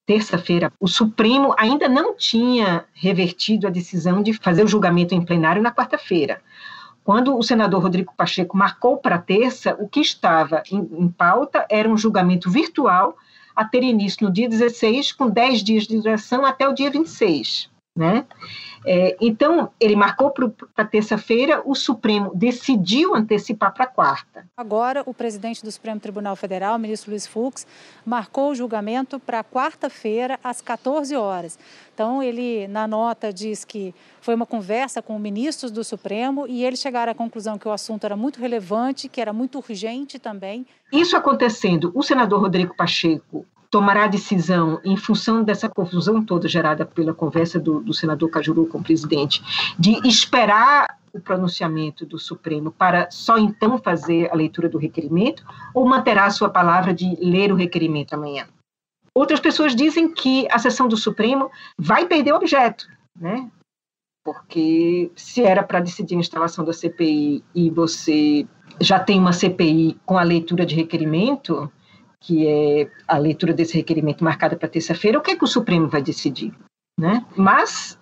terça-feira, 0.07 0.71
o 0.79 0.87
Supremo 0.87 1.53
ainda 1.57 1.89
não 1.89 2.15
tinha 2.15 2.85
revertido 2.93 3.67
a 3.67 3.69
decisão 3.69 4.23
de 4.23 4.31
fazer 4.31 4.63
o 4.63 4.67
julgamento 4.67 5.13
em 5.13 5.21
plenário 5.21 5.61
na 5.61 5.71
quarta-feira. 5.71 6.41
Quando 7.03 7.37
o 7.37 7.43
senador 7.43 7.83
Rodrigo 7.83 8.13
Pacheco 8.15 8.55
marcou 8.55 8.97
para 8.97 9.17
terça, 9.17 9.75
o 9.77 9.87
que 9.87 9.99
estava 9.99 10.63
em, 10.71 10.79
em, 10.79 11.09
pauta 11.09 11.65
era 11.69 11.89
um 11.89 11.97
julgamento 11.97 12.49
virtual 12.49 13.17
a 13.53 13.65
ter 13.65 13.83
início 13.83 14.25
no 14.25 14.31
dia 14.31 14.47
16, 14.47 15.11
com 15.11 15.29
10 15.29 15.61
dias 15.61 15.83
de 15.85 15.97
duração 15.97 16.45
até 16.45 16.67
o 16.67 16.73
dia 16.73 16.89
26. 16.89 17.69
Né? 17.97 18.25
É, 18.85 19.17
então, 19.19 19.71
ele 19.79 19.95
marcou 19.95 20.31
para 20.31 20.85
terça-feira, 20.85 21.61
o 21.65 21.73
Supremo 21.73 22.31
decidiu 22.35 23.15
antecipar 23.15 23.73
para 23.73 23.87
quarta. 23.87 24.45
Agora, 24.55 25.01
o 25.05 25.13
presidente 25.13 25.63
do 25.63 25.71
Supremo 25.71 25.99
Tribunal 25.99 26.35
Federal, 26.35 26.75
o 26.75 26.79
ministro 26.79 27.09
Luiz 27.09 27.25
Fux, 27.25 27.65
marcou 28.05 28.51
o 28.51 28.55
julgamento 28.55 29.19
para 29.19 29.43
quarta-feira, 29.43 30.39
às 30.43 30.61
14 30.61 31.15
horas. 31.15 31.57
Então, 31.93 32.21
ele, 32.21 32.67
na 32.67 32.87
nota, 32.87 33.33
diz 33.33 33.65
que 33.65 33.95
foi 34.21 34.35
uma 34.35 34.45
conversa 34.45 35.01
com 35.01 35.17
ministros 35.17 35.71
do 35.71 35.83
Supremo 35.83 36.45
e 36.47 36.63
eles 36.63 36.79
chegaram 36.79 37.11
à 37.11 37.15
conclusão 37.15 37.57
que 37.57 37.67
o 37.67 37.71
assunto 37.71 38.05
era 38.05 38.15
muito 38.15 38.39
relevante, 38.39 39.09
que 39.09 39.19
era 39.19 39.33
muito 39.33 39.57
urgente 39.57 40.19
também. 40.19 40.65
Isso 40.93 41.17
acontecendo, 41.17 41.91
o 41.95 42.03
senador 42.03 42.39
Rodrigo 42.41 42.75
Pacheco 42.75 43.45
tomará 43.77 44.05
a 44.05 44.07
decisão, 44.07 44.81
em 44.83 44.97
função 44.97 45.43
dessa 45.43 45.69
confusão 45.69 46.25
toda 46.25 46.47
gerada 46.47 46.83
pela 46.83 47.13
conversa 47.13 47.59
do, 47.59 47.79
do 47.79 47.93
senador 47.93 48.27
Cajuru 48.27 48.65
com 48.65 48.79
o 48.79 48.83
presidente, 48.83 49.43
de 49.77 49.99
esperar 50.07 50.97
o 51.13 51.19
pronunciamento 51.19 52.03
do 52.03 52.17
Supremo 52.17 52.71
para 52.71 53.07
só 53.11 53.37
então 53.37 53.77
fazer 53.77 54.31
a 54.31 54.35
leitura 54.35 54.67
do 54.67 54.79
requerimento, 54.79 55.45
ou 55.75 55.87
manterá 55.87 56.25
a 56.25 56.31
sua 56.31 56.49
palavra 56.49 56.91
de 56.91 57.15
ler 57.21 57.51
o 57.51 57.55
requerimento 57.55 58.15
amanhã? 58.15 58.47
Outras 59.13 59.39
pessoas 59.39 59.75
dizem 59.75 60.11
que 60.11 60.47
a 60.49 60.57
sessão 60.57 60.87
do 60.87 60.97
Supremo 60.97 61.51
vai 61.77 62.07
perder 62.07 62.33
o 62.33 62.37
objeto, 62.37 62.87
né? 63.15 63.47
Porque 64.25 65.11
se 65.15 65.43
era 65.43 65.61
para 65.61 65.81
decidir 65.81 66.15
a 66.15 66.19
instalação 66.19 66.65
da 66.65 66.73
CPI 66.73 67.43
e 67.53 67.69
você 67.69 68.47
já 68.81 68.99
tem 68.99 69.19
uma 69.19 69.33
CPI 69.33 69.99
com 70.03 70.17
a 70.17 70.23
leitura 70.23 70.65
de 70.65 70.73
requerimento, 70.73 71.71
que 72.19 72.47
é 72.47 72.89
a 73.07 73.17
leitura 73.17 73.53
desse 73.53 73.75
requerimento 73.75 74.23
marcada 74.23 74.55
para 74.55 74.67
terça-feira, 74.67 75.17
o 75.17 75.21
que 75.21 75.31
é 75.31 75.35
que 75.35 75.43
o 75.43 75.47
Supremo 75.47 75.87
vai 75.87 76.01
decidir? 76.01 76.53
Né? 76.99 77.25
Mas 77.35 77.97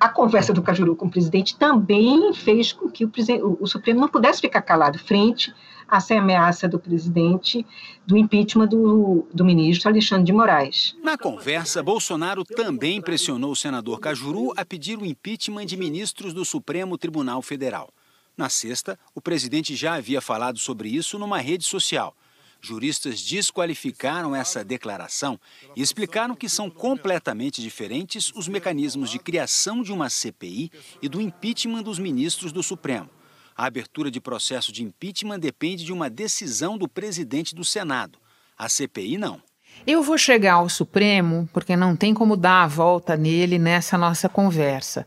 a 0.00 0.08
conversa 0.08 0.52
do 0.52 0.62
Cajuru 0.62 0.96
com 0.96 1.06
o 1.06 1.10
presidente 1.10 1.56
também 1.56 2.32
fez 2.32 2.72
com 2.72 2.90
que 2.90 3.04
o, 3.04 3.12
o, 3.60 3.66
Supremo 3.66 4.00
não 4.00 4.08
pudesse 4.08 4.40
ficar 4.40 4.62
calado 4.62 4.98
frente 4.98 5.54
a 5.86 5.98
essa 5.98 6.14
ameaça 6.14 6.66
do 6.66 6.78
presidente 6.78 7.66
do 8.06 8.16
impeachment 8.16 8.68
do, 8.68 9.26
do 9.32 9.44
ministro 9.44 9.90
Alexandre 9.90 10.24
de 10.24 10.32
Moraes. 10.32 10.96
Na 11.02 11.18
conversa, 11.18 11.82
Bolsonaro 11.82 12.44
também 12.44 13.00
pressionou 13.00 13.52
o 13.52 13.56
senador 13.56 14.00
Cajuru 14.00 14.52
a 14.56 14.64
pedir 14.64 14.98
o 14.98 15.04
impeachment 15.04 15.66
de 15.66 15.76
ministros 15.76 16.32
do 16.32 16.44
Supremo 16.44 16.96
Tribunal 16.96 17.42
Federal. 17.42 17.90
Na 18.36 18.48
sexta, 18.48 18.98
o 19.14 19.20
presidente 19.20 19.76
já 19.76 19.94
havia 19.94 20.20
falado 20.20 20.58
sobre 20.58 20.88
isso 20.88 21.18
numa 21.18 21.38
rede 21.38 21.64
social. 21.64 22.14
Juristas 22.60 23.22
desqualificaram 23.22 24.36
essa 24.36 24.62
declaração 24.62 25.40
e 25.74 25.80
explicaram 25.80 26.34
que 26.34 26.48
são 26.48 26.68
completamente 26.68 27.62
diferentes 27.62 28.30
os 28.34 28.46
mecanismos 28.48 29.10
de 29.10 29.18
criação 29.18 29.82
de 29.82 29.92
uma 29.92 30.10
CPI 30.10 30.70
e 31.00 31.08
do 31.08 31.20
impeachment 31.20 31.82
dos 31.82 31.98
ministros 31.98 32.52
do 32.52 32.62
Supremo. 32.62 33.08
A 33.56 33.66
abertura 33.66 34.10
de 34.10 34.20
processo 34.20 34.72
de 34.72 34.82
impeachment 34.82 35.38
depende 35.38 35.84
de 35.84 35.92
uma 35.92 36.08
decisão 36.08 36.78
do 36.78 36.88
presidente 36.88 37.54
do 37.54 37.64
Senado. 37.64 38.18
A 38.56 38.68
CPI 38.68 39.18
não. 39.18 39.42
Eu 39.86 40.02
vou 40.02 40.18
chegar 40.18 40.54
ao 40.54 40.68
Supremo, 40.68 41.48
porque 41.52 41.74
não 41.74 41.96
tem 41.96 42.12
como 42.12 42.36
dar 42.36 42.64
a 42.64 42.66
volta 42.66 43.16
nele 43.16 43.58
nessa 43.58 43.96
nossa 43.96 44.28
conversa. 44.28 45.06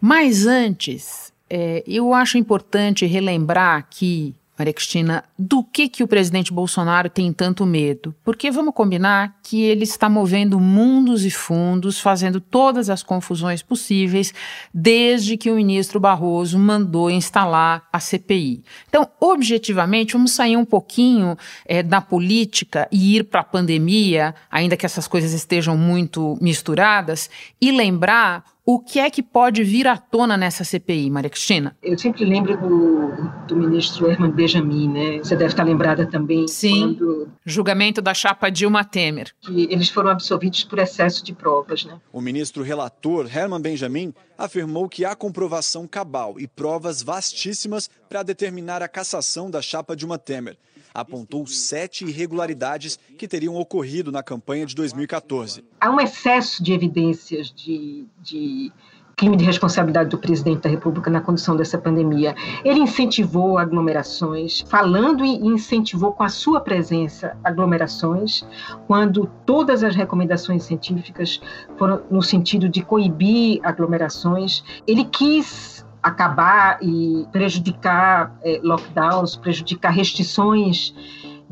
Mas 0.00 0.46
antes, 0.46 1.32
é, 1.50 1.82
eu 1.86 2.14
acho 2.14 2.38
importante 2.38 3.04
relembrar 3.04 3.86
que 3.90 4.34
Maria 4.58 4.74
Cristina, 4.74 5.24
do 5.38 5.64
que, 5.64 5.88
que 5.88 6.04
o 6.04 6.08
presidente 6.08 6.52
Bolsonaro 6.52 7.08
tem 7.08 7.32
tanto 7.32 7.64
medo? 7.64 8.14
Porque 8.22 8.50
vamos 8.50 8.74
combinar 8.74 9.38
que 9.42 9.62
ele 9.62 9.84
está 9.84 10.10
movendo 10.10 10.60
mundos 10.60 11.24
e 11.24 11.30
fundos, 11.30 11.98
fazendo 11.98 12.38
todas 12.38 12.90
as 12.90 13.02
confusões 13.02 13.62
possíveis, 13.62 14.32
desde 14.72 15.38
que 15.38 15.50
o 15.50 15.54
ministro 15.54 15.98
Barroso 15.98 16.58
mandou 16.58 17.10
instalar 17.10 17.88
a 17.90 17.98
CPI. 17.98 18.62
Então, 18.88 19.08
objetivamente, 19.18 20.12
vamos 20.12 20.32
sair 20.32 20.56
um 20.56 20.66
pouquinho 20.66 21.36
é, 21.64 21.82
da 21.82 22.02
política 22.02 22.86
e 22.92 23.16
ir 23.16 23.24
para 23.24 23.40
a 23.40 23.44
pandemia, 23.44 24.34
ainda 24.50 24.76
que 24.76 24.84
essas 24.84 25.08
coisas 25.08 25.32
estejam 25.32 25.78
muito 25.78 26.36
misturadas, 26.42 27.30
e 27.58 27.72
lembrar 27.72 28.51
o 28.64 28.78
que 28.78 29.00
é 29.00 29.10
que 29.10 29.22
pode 29.22 29.64
vir 29.64 29.88
à 29.88 29.96
tona 29.96 30.36
nessa 30.36 30.62
CPI, 30.62 31.10
Maria 31.10 31.30
Cristina? 31.30 31.76
Eu 31.82 31.98
sempre 31.98 32.24
lembro 32.24 32.56
do, 32.56 33.10
do 33.48 33.56
ministro 33.56 34.08
Herman 34.08 34.30
Benjamin, 34.30 34.88
né? 34.88 35.18
Você 35.18 35.34
deve 35.34 35.50
estar 35.50 35.64
lembrada 35.64 36.06
também. 36.06 36.46
Sim. 36.46 36.94
Quando... 36.94 37.28
Julgamento 37.44 38.00
da 38.00 38.14
chapa 38.14 38.50
Dilma 38.50 38.84
Temer. 38.84 39.32
Que 39.40 39.64
eles 39.70 39.88
foram 39.88 40.10
absolvidos 40.10 40.62
por 40.62 40.78
excesso 40.78 41.24
de 41.24 41.32
provas, 41.32 41.84
né? 41.84 42.00
O 42.12 42.20
ministro 42.20 42.62
relator 42.62 43.28
Herman 43.34 43.60
Benjamin 43.60 44.14
afirmou 44.38 44.88
que 44.88 45.04
há 45.04 45.14
comprovação 45.16 45.86
cabal 45.86 46.38
e 46.38 46.46
provas 46.46 47.02
vastíssimas 47.02 47.90
para 48.08 48.22
determinar 48.22 48.82
a 48.82 48.88
cassação 48.88 49.50
da 49.50 49.60
chapa 49.60 49.96
Dilma 49.96 50.18
Temer 50.18 50.56
apontou 50.94 51.46
sete 51.46 52.04
irregularidades 52.04 52.98
que 53.18 53.28
teriam 53.28 53.54
ocorrido 53.56 54.12
na 54.12 54.22
campanha 54.22 54.66
de 54.66 54.74
2014. 54.74 55.64
Há 55.80 55.90
um 55.90 56.00
excesso 56.00 56.62
de 56.62 56.72
evidências 56.72 57.52
de, 57.52 58.06
de 58.20 58.72
crime 59.16 59.36
de 59.36 59.44
responsabilidade 59.44 60.10
do 60.10 60.18
presidente 60.18 60.62
da 60.62 60.68
República 60.68 61.10
na 61.10 61.20
condução 61.20 61.56
dessa 61.56 61.78
pandemia. 61.78 62.34
Ele 62.64 62.80
incentivou 62.80 63.58
aglomerações, 63.58 64.64
falando 64.68 65.24
e 65.24 65.36
incentivou 65.46 66.12
com 66.12 66.22
a 66.22 66.28
sua 66.28 66.60
presença 66.60 67.36
aglomerações, 67.44 68.44
quando 68.86 69.30
todas 69.46 69.84
as 69.84 69.94
recomendações 69.94 70.64
científicas 70.64 71.40
foram 71.76 72.02
no 72.10 72.22
sentido 72.22 72.68
de 72.68 72.82
coibir 72.82 73.60
aglomerações. 73.62 74.64
Ele 74.86 75.04
quis 75.04 75.86
acabar 76.02 76.78
e 76.82 77.26
prejudicar 77.30 78.36
é, 78.42 78.60
lockdowns, 78.62 79.36
prejudicar 79.36 79.90
restrições 79.90 80.94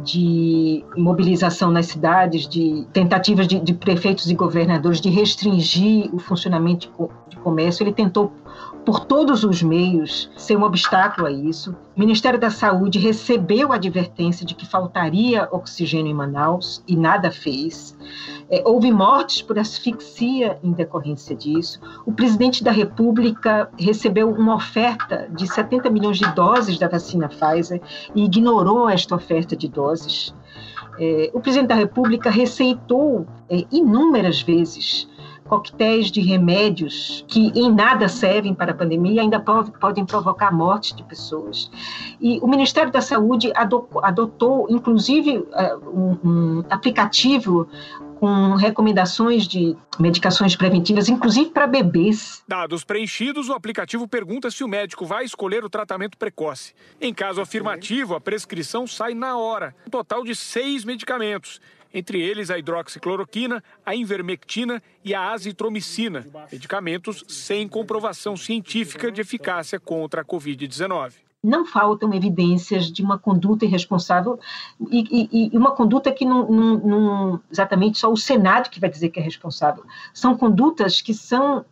de 0.03 0.85
mobilização 0.97 1.71
nas 1.71 1.87
cidades, 1.87 2.49
de 2.49 2.87
tentativas 2.93 3.47
de, 3.47 3.61
de 3.61 3.75
prefeitos 3.75 4.31
e 4.31 4.35
governadores 4.35 5.01
de 5.01 5.11
restringir 5.11 6.13
o 6.15 6.19
funcionamento 6.19 6.91
de 7.29 7.37
comércio. 7.37 7.83
Ele 7.83 7.93
tentou 7.93 8.33
por 8.85 9.05
todos 9.05 9.45
os 9.45 9.63
meios 9.63 10.31
ser 10.37 10.57
um 10.57 10.63
obstáculo 10.63 11.27
a 11.27 11.31
isso. 11.31 11.77
O 11.97 12.01
Ministério 12.01 12.39
da 12.39 12.51
Saúde 12.51 12.99
recebeu 12.99 13.73
a 13.73 13.77
advertência 13.77 14.45
de 14.47 14.55
que 14.55 14.67
faltaria 14.67 15.49
oxigênio 15.51 16.11
em 16.11 16.15
Manaus 16.15 16.83
e 16.89 16.97
nada 16.97 17.31
fez. 17.31 17.97
É, 18.49 18.63
houve 18.65 18.91
mortes 18.91 19.43
por 19.43 19.59
asfixia 19.59 20.59
em 20.63 20.73
decorrência 20.73 21.37
disso. 21.37 21.81
O 22.07 22.13
presidente 22.13 22.65
da 22.65 22.71
República 22.71 23.71
recebeu 23.79 24.31
uma 24.31 24.55
oferta 24.55 25.29
de 25.31 25.47
70 25.47 25.91
milhões 25.91 26.19
de 26.19 26.35
doses 26.35 26.79
da 26.79 26.89
vacina 26.89 27.29
Pfizer 27.29 27.81
e 28.15 28.25
ignorou 28.25 28.89
esta 28.89 29.15
oferta 29.15 29.55
de 29.55 29.69
doses. 29.69 30.35
É, 30.99 31.31
o 31.33 31.41
presidente 31.41 31.69
da 31.69 31.75
República 31.75 32.31
receitou 32.31 33.27
é, 33.49 33.65
inúmeras 33.71 34.43
vezes 34.43 35.09
coquetéis 35.51 36.13
de 36.13 36.21
remédios 36.21 37.25
que 37.27 37.51
em 37.57 37.75
nada 37.75 38.09
servem 38.09 38.55
para 38.55 38.71
a 38.71 38.75
pandemia 38.75 39.15
e 39.15 39.19
ainda 39.19 39.41
podem 39.41 40.07
provocar 40.07 40.49
a 40.49 40.53
morte 40.53 40.95
de 40.95 41.03
pessoas. 41.03 41.69
E 42.21 42.39
o 42.39 42.47
Ministério 42.47 42.93
da 42.93 43.01
Saúde 43.01 43.53
adotou, 44.01 44.69
inclusive, 44.71 45.45
um, 45.93 46.17
um 46.25 46.65
aplicativo 46.71 47.69
com 48.21 48.55
recomendações 48.55 49.49
de 49.49 49.75
medicações 49.99 50.55
preventivas, 50.55 51.09
inclusive 51.09 51.51
para 51.51 51.67
bebês. 51.67 52.45
Dados 52.47 52.85
preenchidos, 52.85 53.49
o 53.49 53.55
aplicativo 53.55 54.07
pergunta 54.07 54.51
se 54.51 54.63
o 54.63 54.69
médico 54.69 55.07
vai 55.07 55.25
escolher 55.25 55.65
o 55.65 55.71
tratamento 55.71 56.19
precoce. 56.19 56.75
Em 57.01 57.15
caso 57.15 57.41
afirmativo, 57.41 58.15
a 58.15 58.21
prescrição 58.21 58.87
sai 58.87 59.15
na 59.15 59.39
hora. 59.39 59.75
Um 59.87 59.91
total 59.91 60.23
de 60.23 60.37
seis 60.37 60.85
medicamentos 60.85 61.61
entre 61.93 62.21
eles 62.21 62.51
a 62.51 62.59
hidroxicloroquina, 62.59 63.63
a 63.85 63.95
invermectina 63.95 64.83
e 65.05 65.15
a 65.15 65.33
azitromicina, 65.33 66.27
medicamentos 66.51 67.25
sem 67.29 67.69
comprovação 67.69 68.37
científica 68.37 69.11
de 69.11 69.21
eficácia 69.21 69.79
contra 69.79 70.23
a 70.23 70.25
Covid-19 70.25 71.13
não 71.43 71.65
faltam 71.65 72.13
evidências 72.13 72.93
de 72.93 73.03
uma 73.03 73.19
conduta 73.19 73.65
irresponsável 73.65 74.39
e, 74.91 75.29
e, 75.33 75.51
e 75.55 75.57
uma 75.57 75.73
conduta 75.73 76.13
que 76.13 76.25
não, 76.25 76.51
não, 76.51 76.79
não, 76.79 77.41
exatamente 77.51 77.99
só 77.99 78.13
o 78.13 78.17
Senado 78.17 78.69
que 78.69 78.79
vai 78.79 78.91
dizer 78.91 79.09
que 79.09 79.19
é 79.19 79.23
responsável. 79.23 79.85
São 80.13 80.37
condutas 80.37 81.01
que 81.01 81.15
são 81.15 81.65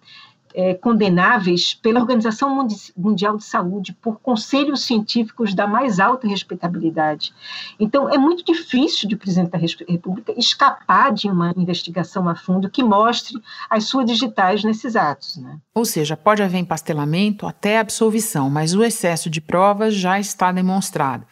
é, 0.54 0.74
condenáveis 0.74 1.74
pela 1.74 2.00
Organização 2.00 2.66
Mundial 2.96 3.36
de 3.36 3.44
Saúde, 3.44 3.92
por 4.00 4.20
conselhos 4.20 4.82
científicos 4.82 5.54
da 5.54 5.66
mais 5.66 6.00
alta 6.00 6.26
respeitabilidade. 6.26 7.32
Então, 7.78 8.08
é 8.08 8.18
muito 8.18 8.44
difícil 8.44 9.08
de 9.08 9.14
o 9.14 9.18
presidente 9.18 9.50
da 9.50 9.58
República 9.58 10.32
escapar 10.36 11.12
de 11.12 11.28
uma 11.28 11.52
investigação 11.56 12.28
a 12.28 12.34
fundo 12.34 12.70
que 12.70 12.82
mostre 12.82 13.40
as 13.68 13.84
suas 13.84 14.06
digitais 14.06 14.64
nesses 14.64 14.96
atos. 14.96 15.36
Né? 15.36 15.58
Ou 15.74 15.84
seja, 15.84 16.16
pode 16.16 16.42
haver 16.42 16.58
empastelamento 16.58 17.46
até 17.46 17.78
absolvição, 17.78 18.48
mas 18.50 18.74
o 18.74 18.82
excesso 18.82 19.28
de 19.28 19.40
provas 19.40 19.94
já 19.94 20.18
está 20.18 20.52
demonstrado. 20.52 21.26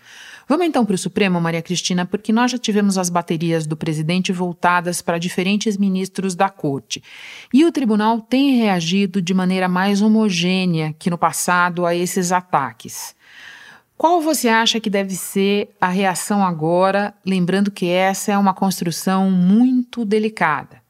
Vamos 0.49 0.67
então 0.67 0.87
para 0.87 0.95
o 0.95 0.99
Supremo, 0.99 1.41
Maria 1.41 1.61
Cristina, 1.61 2.07
porque 2.07 2.33
nós 2.33 2.53
já 2.53 2.59
tivemos 2.59 2.97
as 2.97 3.11
baterias 3.11 3.67
do 3.67 3.77
presidente 3.77 4.33
voltadas 4.33 5.03
para 5.03 5.19
diferentes 5.19 5.77
ministros 5.77 6.37
da 6.37 6.49
corte. 6.49 7.03
E 7.53 7.65
o 7.65 7.73
tribunal 7.73 8.21
tem 8.21 8.57
reagido 8.57 9.21
de 9.21 9.35
maneira 9.35 9.69
mais 9.69 10.01
homogênea 10.01 10.95
que 10.99 11.11
no 11.11 11.19
passado 11.19 11.85
a 11.85 11.97
esses 11.97 12.31
ataques. 12.31 13.17
Qual 13.97 14.21
você 14.21 14.49
acha 14.49 14.79
que 14.79 14.89
deve 14.89 15.17
ser 15.17 15.75
a 15.81 15.89
reação 15.89 16.45
agora, 16.45 17.13
lembrando 17.25 17.71
que 17.71 17.89
essa 17.89 18.31
é 18.31 18.39
uma 18.39 18.55
construção 18.55 19.29
muito 19.31 20.05
delicada? 20.05 20.81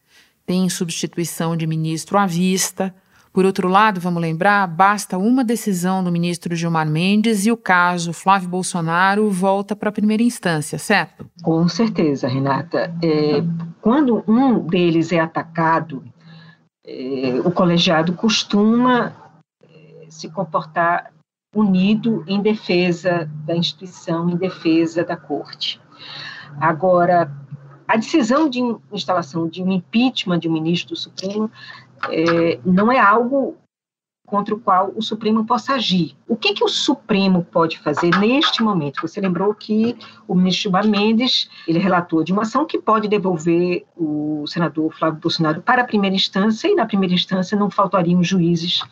Tem 0.44 0.68
substituição 0.68 1.56
de 1.56 1.66
ministro 1.66 2.18
à 2.18 2.26
vista, 2.26 2.94
por 3.36 3.44
outro 3.44 3.68
lado, 3.68 4.00
vamos 4.00 4.22
lembrar, 4.22 4.66
basta 4.66 5.18
uma 5.18 5.44
decisão 5.44 6.02
do 6.02 6.10
ministro 6.10 6.56
Gilmar 6.56 6.88
Mendes 6.88 7.44
e 7.44 7.52
o 7.52 7.56
caso 7.56 8.14
Flávio 8.14 8.48
Bolsonaro 8.48 9.28
volta 9.30 9.76
para 9.76 9.90
a 9.90 9.92
primeira 9.92 10.22
instância, 10.22 10.78
certo? 10.78 11.28
Com 11.42 11.68
certeza, 11.68 12.28
Renata. 12.28 12.94
É, 13.04 13.44
quando 13.82 14.24
um 14.26 14.60
deles 14.60 15.12
é 15.12 15.20
atacado, 15.20 16.02
é, 16.82 17.38
o 17.44 17.50
colegiado 17.50 18.14
costuma 18.14 19.12
é, 19.62 20.06
se 20.08 20.30
comportar 20.30 21.12
unido 21.54 22.24
em 22.26 22.40
defesa 22.40 23.30
da 23.44 23.54
instituição, 23.54 24.30
em 24.30 24.36
defesa 24.36 25.04
da 25.04 25.14
corte. 25.14 25.78
Agora, 26.58 27.30
a 27.86 27.96
decisão 27.96 28.48
de 28.48 28.60
instalação 28.90 29.46
de 29.46 29.62
um 29.62 29.70
impeachment 29.70 30.38
de 30.38 30.48
um 30.48 30.52
ministro 30.52 30.94
do 30.94 30.96
Supremo 30.96 31.50
é, 32.10 32.58
não 32.64 32.90
é 32.90 32.98
algo 32.98 33.56
contra 34.26 34.52
o 34.54 34.58
qual 34.58 34.92
o 34.94 35.00
Supremo 35.00 35.46
possa 35.46 35.74
agir. 35.74 36.16
O 36.28 36.36
que, 36.36 36.52
que 36.52 36.64
o 36.64 36.68
Supremo 36.68 37.44
pode 37.44 37.78
fazer 37.78 38.10
neste 38.18 38.62
momento? 38.62 39.00
Você 39.00 39.20
lembrou 39.20 39.54
que 39.54 39.96
o 40.26 40.34
ministro 40.34 40.64
Gilmar 40.64 40.86
Mendes, 40.86 41.48
ele 41.66 41.78
relatou 41.78 42.24
de 42.24 42.32
uma 42.32 42.42
ação 42.42 42.66
que 42.66 42.78
pode 42.78 43.06
devolver 43.06 43.86
o 43.96 44.44
senador 44.48 44.92
Flávio 44.92 45.20
Bolsonaro 45.20 45.62
para 45.62 45.82
a 45.82 45.86
primeira 45.86 46.16
instância, 46.16 46.68
e 46.68 46.74
na 46.74 46.84
primeira 46.84 47.14
instância 47.14 47.56
não 47.56 47.70
faltariam 47.70 48.22
juízes 48.22 48.82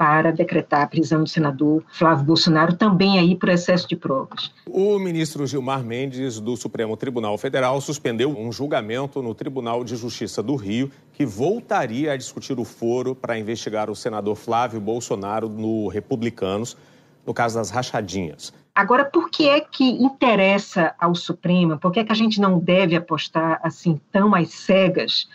para 0.00 0.32
decretar 0.32 0.80
a 0.80 0.86
prisão 0.86 1.22
do 1.22 1.28
senador 1.28 1.84
Flávio 1.92 2.24
Bolsonaro, 2.24 2.74
também 2.74 3.18
aí 3.18 3.36
por 3.36 3.50
excesso 3.50 3.86
de 3.86 3.94
provas. 3.94 4.50
O 4.66 4.98
ministro 4.98 5.46
Gilmar 5.46 5.84
Mendes, 5.84 6.40
do 6.40 6.56
Supremo 6.56 6.96
Tribunal 6.96 7.36
Federal, 7.36 7.78
suspendeu 7.82 8.30
um 8.30 8.50
julgamento 8.50 9.20
no 9.20 9.34
Tribunal 9.34 9.84
de 9.84 9.96
Justiça 9.96 10.42
do 10.42 10.56
Rio 10.56 10.90
que 11.12 11.26
voltaria 11.26 12.12
a 12.12 12.16
discutir 12.16 12.58
o 12.58 12.64
foro 12.64 13.14
para 13.14 13.38
investigar 13.38 13.90
o 13.90 13.94
senador 13.94 14.36
Flávio 14.36 14.80
Bolsonaro 14.80 15.50
no 15.50 15.88
Republicanos, 15.88 16.78
no 17.26 17.34
caso 17.34 17.58
das 17.58 17.68
rachadinhas. 17.68 18.54
Agora, 18.74 19.04
por 19.04 19.28
que 19.28 19.50
é 19.50 19.60
que 19.60 19.84
interessa 20.02 20.94
ao 20.98 21.14
Supremo? 21.14 21.78
Por 21.78 21.92
que 21.92 22.00
é 22.00 22.04
que 22.04 22.12
a 22.12 22.16
gente 22.16 22.40
não 22.40 22.58
deve 22.58 22.96
apostar 22.96 23.60
assim 23.62 24.00
tão 24.10 24.34
às 24.34 24.48
cegas 24.48 25.28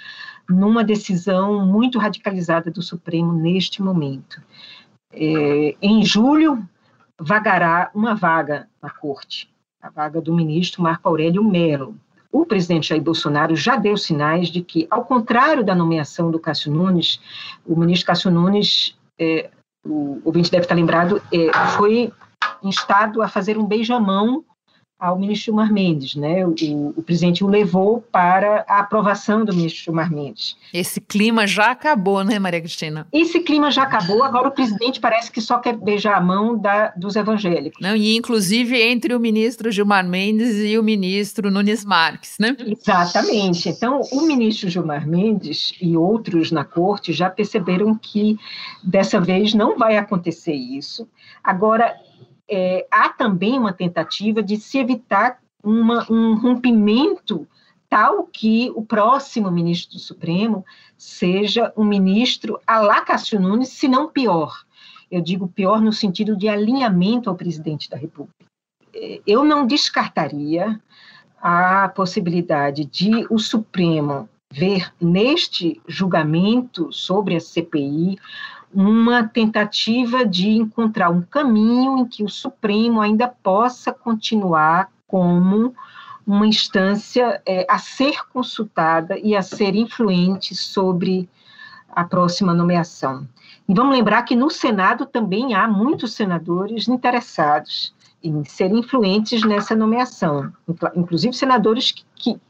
numa 0.49 0.83
decisão 0.83 1.65
muito 1.65 1.97
radicalizada 1.99 2.69
do 2.69 2.81
Supremo 2.81 3.33
neste 3.33 3.81
momento. 3.81 4.41
É, 5.11 5.75
em 5.81 6.03
julho, 6.03 6.67
vagará 7.19 7.89
uma 7.93 8.13
vaga 8.13 8.67
na 8.81 8.89
corte, 8.89 9.49
a 9.81 9.89
vaga 9.89 10.21
do 10.21 10.33
ministro 10.33 10.81
Marco 10.81 11.07
Aurélio 11.07 11.43
Melo. 11.43 11.95
O 12.31 12.45
presidente 12.45 12.89
Jair 12.89 13.01
Bolsonaro 13.01 13.55
já 13.55 13.77
deu 13.77 13.95
sinais 13.95 14.49
de 14.49 14.61
que, 14.61 14.87
ao 14.89 15.05
contrário 15.05 15.63
da 15.63 15.73
nomeação 15.73 16.29
do 16.29 16.39
Cássio 16.39 16.71
Nunes, 16.71 17.19
o 17.65 17.79
ministro 17.79 18.07
Cássio 18.07 18.29
Nunes, 18.29 18.97
é, 19.17 19.49
o 19.85 20.21
ouvinte 20.25 20.51
deve 20.51 20.63
estar 20.63 20.75
lembrado, 20.75 21.21
é, 21.31 21.53
foi 21.77 22.11
instado 22.61 23.21
a 23.21 23.27
fazer 23.27 23.57
um 23.57 23.65
beijamão 23.65 24.43
ao 24.97 25.19
ministro 25.19 25.45
Gilmar 25.45 25.71
Mendes, 25.71 26.15
né? 26.15 26.45
O, 26.45 26.53
o, 26.95 27.03
presidente 27.03 27.43
o 27.43 27.47
levou 27.47 28.01
para 28.11 28.63
a 28.67 28.79
aprovação 28.79 29.43
do 29.43 29.53
ministro 29.53 29.83
Gilmar 29.83 30.11
Mendes. 30.11 30.55
Esse 30.73 31.01
clima 31.01 31.45
já 31.45 31.71
acabou, 31.71 32.23
né, 32.23 32.39
Maria 32.39 32.61
Cristina? 32.61 33.05
Esse 33.11 33.41
clima 33.41 33.69
já 33.71 33.83
acabou, 33.83 34.23
agora 34.23 34.47
o 34.47 34.51
presidente 34.51 35.01
parece 35.01 35.29
que 35.29 35.41
só 35.41 35.59
quer 35.59 35.75
beijar 35.75 36.15
a 36.15 36.21
mão 36.21 36.57
da, 36.57 36.93
dos 36.95 37.15
evangélicos. 37.17 37.79
Não, 37.81 37.95
e 37.95 38.15
inclusive 38.15 38.81
entre 38.81 39.13
o 39.13 39.19
ministro 39.19 39.69
Gilmar 39.69 40.07
Mendes 40.07 40.55
e 40.57 40.77
o 40.77 40.83
ministro 40.83 41.51
Nunes 41.51 41.83
Marques, 41.83 42.37
né? 42.39 42.55
Exatamente. 42.59 43.67
Então, 43.67 43.99
o 44.13 44.21
ministro 44.21 44.69
Gilmar 44.69 45.05
Mendes 45.05 45.73
e 45.81 45.97
outros 45.97 46.51
na 46.51 46.63
corte 46.63 47.11
já 47.11 47.29
perceberam 47.29 47.95
que 47.95 48.37
dessa 48.81 49.19
vez 49.19 49.53
não 49.53 49.77
vai 49.77 49.97
acontecer 49.97 50.53
isso. 50.53 51.07
Agora, 51.43 51.93
é, 52.49 52.85
há 52.91 53.09
também 53.09 53.57
uma 53.57 53.73
tentativa 53.73 54.41
de 54.41 54.57
se 54.57 54.77
evitar 54.77 55.39
uma, 55.63 56.05
um 56.11 56.35
rompimento 56.35 57.47
tal 57.89 58.23
que 58.25 58.71
o 58.75 58.83
próximo 58.83 59.49
ministro 59.51 59.93
do 59.93 59.99
Supremo 59.99 60.65
seja 60.97 61.71
um 61.77 61.83
ministro 61.83 62.59
a 62.65 62.79
la 62.79 63.01
Cássio 63.01 63.39
Nunes, 63.39 63.69
se 63.69 63.87
não 63.87 64.09
pior. 64.09 64.63
Eu 65.09 65.21
digo 65.21 65.47
pior 65.47 65.81
no 65.81 65.93
sentido 65.93 66.35
de 66.35 66.47
alinhamento 66.47 67.29
ao 67.29 67.35
presidente 67.35 67.89
da 67.89 67.97
República. 67.97 68.33
É, 68.93 69.21
eu 69.25 69.43
não 69.43 69.65
descartaria 69.65 70.79
a 71.41 71.89
possibilidade 71.89 72.85
de 72.85 73.25
o 73.29 73.37
Supremo 73.37 74.27
ver 74.51 74.93
neste 75.01 75.81
julgamento 75.87 76.91
sobre 76.91 77.35
a 77.35 77.39
CPI 77.39 78.17
uma 78.75 79.23
tentativa 79.23 80.25
de 80.25 80.49
encontrar 80.49 81.09
um 81.09 81.21
caminho 81.21 81.99
em 81.99 82.05
que 82.05 82.25
o 82.25 82.29
Supremo 82.29 82.99
ainda 82.99 83.25
possa 83.25 83.93
continuar 83.93 84.89
como 85.07 85.73
uma 86.27 86.45
instância 86.45 87.41
é, 87.45 87.65
a 87.69 87.77
ser 87.77 88.27
consultada 88.33 89.17
e 89.17 89.33
a 89.33 89.41
ser 89.41 89.75
influente 89.75 90.53
sobre 90.53 91.29
a 91.89 92.03
próxima 92.03 92.53
nomeação. 92.53 93.25
E 93.69 93.73
vamos 93.73 93.95
lembrar 93.95 94.23
que 94.23 94.35
no 94.35 94.49
Senado 94.49 95.05
também 95.05 95.53
há 95.53 95.69
muitos 95.69 96.13
senadores 96.13 96.89
interessados 96.89 97.95
em 98.21 98.43
ser 98.43 98.71
influentes 98.71 99.45
nessa 99.45 99.73
nomeação, 99.73 100.51
inclusive 100.95 101.33
senadores 101.33 101.91
que, 101.91 102.03
que 102.15 102.41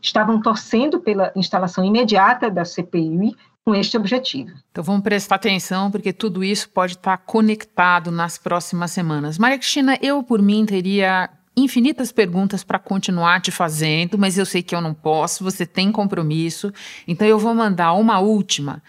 estavam 0.00 0.40
torcendo 0.40 1.00
pela 1.00 1.32
instalação 1.34 1.84
imediata 1.84 2.48
da 2.48 2.64
CPI 2.64 3.34
com 3.66 3.74
este 3.74 3.96
objetivo. 3.96 4.52
Então 4.70 4.84
vamos 4.84 5.02
prestar 5.02 5.34
atenção, 5.34 5.90
porque 5.90 6.12
tudo 6.12 6.44
isso 6.44 6.68
pode 6.68 6.92
estar 6.92 7.16
conectado 7.18 8.12
nas 8.12 8.38
próximas 8.38 8.92
semanas. 8.92 9.38
Maria 9.38 9.58
Cristina, 9.58 9.98
eu 10.00 10.22
por 10.22 10.40
mim 10.40 10.64
teria 10.64 11.28
infinitas 11.56 12.12
perguntas 12.12 12.62
para 12.62 12.78
continuar 12.78 13.40
te 13.40 13.50
fazendo, 13.50 14.16
mas 14.16 14.38
eu 14.38 14.46
sei 14.46 14.62
que 14.62 14.72
eu 14.72 14.80
não 14.80 14.94
posso, 14.94 15.42
você 15.42 15.66
tem 15.66 15.90
compromisso, 15.90 16.72
então 17.08 17.26
eu 17.26 17.40
vou 17.40 17.54
mandar 17.54 17.94
uma 17.94 18.20
última, 18.20 18.80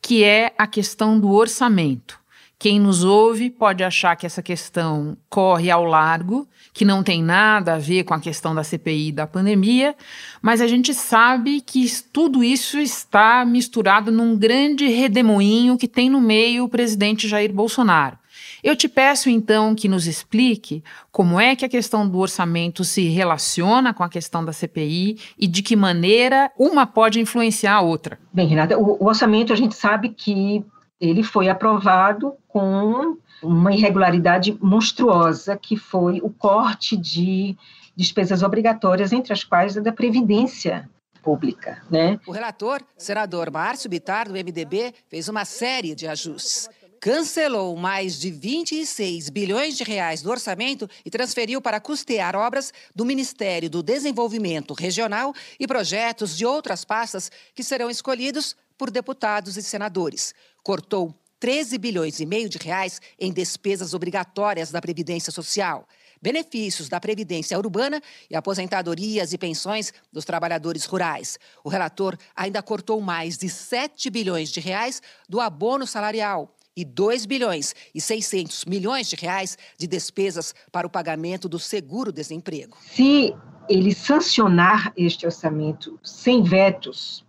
que 0.00 0.24
é 0.24 0.54
a 0.56 0.66
questão 0.66 1.20
do 1.20 1.30
orçamento. 1.30 2.21
Quem 2.62 2.78
nos 2.78 3.02
ouve 3.02 3.50
pode 3.50 3.82
achar 3.82 4.14
que 4.14 4.24
essa 4.24 4.40
questão 4.40 5.16
corre 5.28 5.68
ao 5.68 5.82
largo, 5.82 6.46
que 6.72 6.84
não 6.84 7.02
tem 7.02 7.20
nada 7.20 7.74
a 7.74 7.78
ver 7.78 8.04
com 8.04 8.14
a 8.14 8.20
questão 8.20 8.54
da 8.54 8.62
CPI 8.62 9.10
da 9.10 9.26
pandemia, 9.26 9.96
mas 10.40 10.60
a 10.60 10.68
gente 10.68 10.94
sabe 10.94 11.60
que 11.60 11.84
tudo 12.12 12.44
isso 12.44 12.78
está 12.78 13.44
misturado 13.44 14.12
num 14.12 14.36
grande 14.38 14.86
redemoinho 14.86 15.76
que 15.76 15.88
tem 15.88 16.08
no 16.08 16.20
meio 16.20 16.62
o 16.62 16.68
presidente 16.68 17.26
Jair 17.26 17.52
Bolsonaro. 17.52 18.16
Eu 18.62 18.76
te 18.76 18.88
peço 18.88 19.28
então 19.28 19.74
que 19.74 19.88
nos 19.88 20.06
explique 20.06 20.84
como 21.10 21.40
é 21.40 21.56
que 21.56 21.64
a 21.64 21.68
questão 21.68 22.08
do 22.08 22.18
orçamento 22.18 22.84
se 22.84 23.08
relaciona 23.08 23.92
com 23.92 24.04
a 24.04 24.08
questão 24.08 24.44
da 24.44 24.52
CPI 24.52 25.18
e 25.36 25.48
de 25.48 25.64
que 25.64 25.74
maneira 25.74 26.48
uma 26.56 26.86
pode 26.86 27.18
influenciar 27.18 27.74
a 27.74 27.80
outra. 27.80 28.20
Bem, 28.32 28.46
Renata, 28.46 28.78
o, 28.78 29.02
o 29.02 29.06
orçamento 29.08 29.52
a 29.52 29.56
gente 29.56 29.74
sabe 29.74 30.10
que 30.10 30.64
ele 31.02 31.24
foi 31.24 31.48
aprovado 31.48 32.34
com 32.46 33.16
uma 33.42 33.74
irregularidade 33.74 34.56
monstruosa, 34.62 35.56
que 35.56 35.76
foi 35.76 36.20
o 36.22 36.30
corte 36.30 36.96
de 36.96 37.56
despesas 37.96 38.44
obrigatórias, 38.44 39.12
entre 39.12 39.32
as 39.32 39.42
quais 39.42 39.76
a 39.76 39.80
da 39.80 39.90
Previdência 39.90 40.88
Pública. 41.20 41.82
Né? 41.90 42.20
O 42.24 42.30
relator, 42.30 42.80
senador 42.96 43.50
Márcio 43.50 43.90
Bitar, 43.90 44.28
do 44.28 44.34
MDB, 44.34 44.94
fez 45.08 45.28
uma 45.28 45.44
série 45.44 45.96
de 45.96 46.06
ajustes. 46.06 46.70
Cancelou 47.00 47.76
mais 47.76 48.20
de 48.20 48.30
26 48.30 49.28
bilhões 49.28 49.76
de 49.76 49.82
reais 49.82 50.22
do 50.22 50.30
orçamento 50.30 50.88
e 51.04 51.10
transferiu 51.10 51.60
para 51.60 51.80
custear 51.80 52.36
obras 52.36 52.72
do 52.94 53.04
Ministério 53.04 53.68
do 53.68 53.82
Desenvolvimento 53.82 54.72
Regional 54.72 55.34
e 55.58 55.66
projetos 55.66 56.36
de 56.36 56.46
outras 56.46 56.84
pastas 56.84 57.28
que 57.56 57.64
serão 57.64 57.90
escolhidos 57.90 58.54
por 58.82 58.90
deputados 58.90 59.56
e 59.56 59.62
senadores 59.62 60.34
cortou 60.60 61.14
13 61.38 61.78
bilhões 61.78 62.18
e 62.18 62.26
meio 62.26 62.48
de 62.48 62.58
reais 62.58 63.00
em 63.16 63.32
despesas 63.32 63.94
obrigatórias 63.94 64.72
da 64.72 64.80
Previdência 64.80 65.30
Social, 65.30 65.86
benefícios 66.20 66.88
da 66.88 66.98
Previdência 66.98 67.56
Urbana 67.56 68.02
e 68.28 68.34
aposentadorias 68.34 69.32
e 69.32 69.38
pensões 69.38 69.92
dos 70.12 70.24
trabalhadores 70.24 70.84
rurais. 70.84 71.38
O 71.62 71.68
relator 71.68 72.18
ainda 72.34 72.60
cortou 72.60 73.00
mais 73.00 73.38
de 73.38 73.48
7 73.48 74.10
bilhões 74.10 74.50
de 74.50 74.58
reais 74.58 75.00
do 75.28 75.40
abono 75.40 75.86
salarial 75.86 76.52
e 76.76 76.84
2 76.84 77.24
bilhões 77.24 77.76
e 77.94 78.00
600 78.00 78.64
milhões 78.64 79.08
de 79.08 79.14
reais 79.14 79.56
de 79.78 79.86
despesas 79.86 80.56
para 80.72 80.88
o 80.88 80.90
pagamento 80.90 81.48
do 81.48 81.60
seguro-desemprego. 81.60 82.76
Se 82.80 83.32
ele 83.68 83.94
sancionar 83.94 84.92
este 84.96 85.24
orçamento 85.24 86.00
sem 86.02 86.42
vetos, 86.42 87.24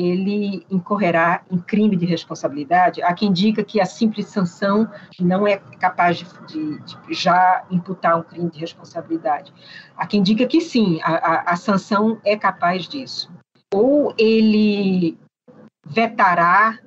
ele 0.00 0.64
incorrerá 0.70 1.42
em 1.50 1.58
crime 1.58 1.96
de 1.96 2.06
responsabilidade. 2.06 3.02
Há 3.02 3.12
quem 3.12 3.32
diga 3.32 3.62
que 3.64 3.80
a 3.80 3.84
simples 3.84 4.26
sanção 4.26 4.88
não 5.18 5.46
é 5.46 5.56
capaz 5.78 6.18
de, 6.18 6.24
de, 6.46 6.78
de 6.78 7.14
já 7.14 7.64
imputar 7.70 8.18
um 8.18 8.22
crime 8.22 8.50
de 8.50 8.58
responsabilidade. 8.58 9.52
Há 9.96 10.06
quem 10.06 10.22
diga 10.22 10.46
que 10.46 10.60
sim, 10.60 11.00
a, 11.02 11.14
a, 11.14 11.52
a 11.52 11.56
sanção 11.56 12.20
é 12.24 12.36
capaz 12.36 12.88
disso. 12.88 13.30
Ou 13.72 14.14
ele 14.18 15.18
vetará 15.86 16.78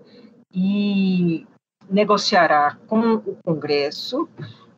e 0.53 1.45
negociará 1.89 2.77
com 2.87 3.15
o 3.15 3.37
Congresso 3.43 4.29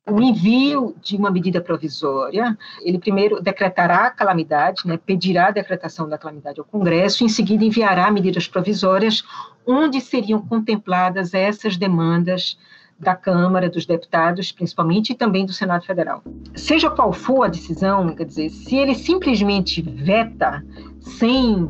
o 0.07 0.21
envio 0.21 0.95
de 1.01 1.15
uma 1.15 1.31
medida 1.31 1.59
provisória, 1.59 2.55
ele 2.81 2.99
primeiro 2.99 3.41
decretará 3.41 4.05
a 4.05 4.11
calamidade, 4.11 4.85
né, 4.85 4.97
pedirá 4.97 5.47
a 5.47 5.51
decretação 5.51 6.07
da 6.07 6.17
calamidade 6.17 6.59
ao 6.59 6.65
Congresso, 6.65 7.23
em 7.23 7.29
seguida 7.29 7.65
enviará 7.65 8.11
medidas 8.11 8.47
provisórias 8.47 9.23
onde 9.65 9.99
seriam 9.99 10.39
contempladas 10.39 11.33
essas 11.33 11.75
demandas 11.75 12.57
da 12.99 13.15
Câmara, 13.15 13.69
dos 13.69 13.85
deputados, 13.85 14.51
principalmente, 14.51 15.11
e 15.11 15.15
também 15.15 15.45
do 15.45 15.51
Senado 15.51 15.85
Federal. 15.85 16.23
Seja 16.55 16.89
qual 16.89 17.11
for 17.11 17.43
a 17.43 17.47
decisão, 17.47 18.15
quer 18.15 18.25
dizer, 18.25 18.49
se 18.49 18.75
ele 18.77 18.95
simplesmente 18.95 19.81
veta 19.81 20.63
sem 21.01 21.69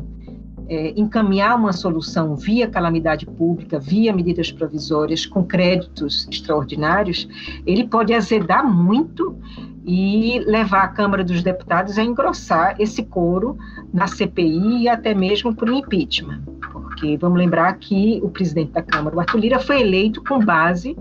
é, 0.68 0.92
encaminhar 0.96 1.56
uma 1.56 1.72
solução 1.72 2.36
via 2.36 2.68
calamidade 2.68 3.26
pública, 3.26 3.78
via 3.78 4.12
medidas 4.12 4.50
provisórias, 4.50 5.24
com 5.24 5.44
créditos 5.44 6.26
extraordinários, 6.30 7.28
ele 7.66 7.86
pode 7.86 8.12
azedar 8.12 8.66
muito 8.66 9.38
e 9.84 10.40
levar 10.40 10.82
a 10.82 10.88
Câmara 10.88 11.22
dos 11.22 11.42
Deputados 11.42 11.96
a 11.96 12.02
engrossar 12.02 12.74
esse 12.80 13.04
coro 13.04 13.56
na 13.94 14.08
CPI 14.08 14.82
e 14.82 14.88
até 14.88 15.14
mesmo 15.14 15.54
por 15.54 15.70
um 15.70 15.74
impeachment. 15.74 16.42
Porque 16.72 17.16
vamos 17.16 17.38
lembrar 17.38 17.72
que 17.74 18.20
o 18.22 18.28
presidente 18.28 18.72
da 18.72 18.82
Câmara, 18.82 19.14
o 19.14 19.20
Arthur 19.20 19.38
Lira, 19.38 19.60
foi 19.60 19.80
eleito 19.80 20.22
com 20.24 20.40
base 20.40 20.96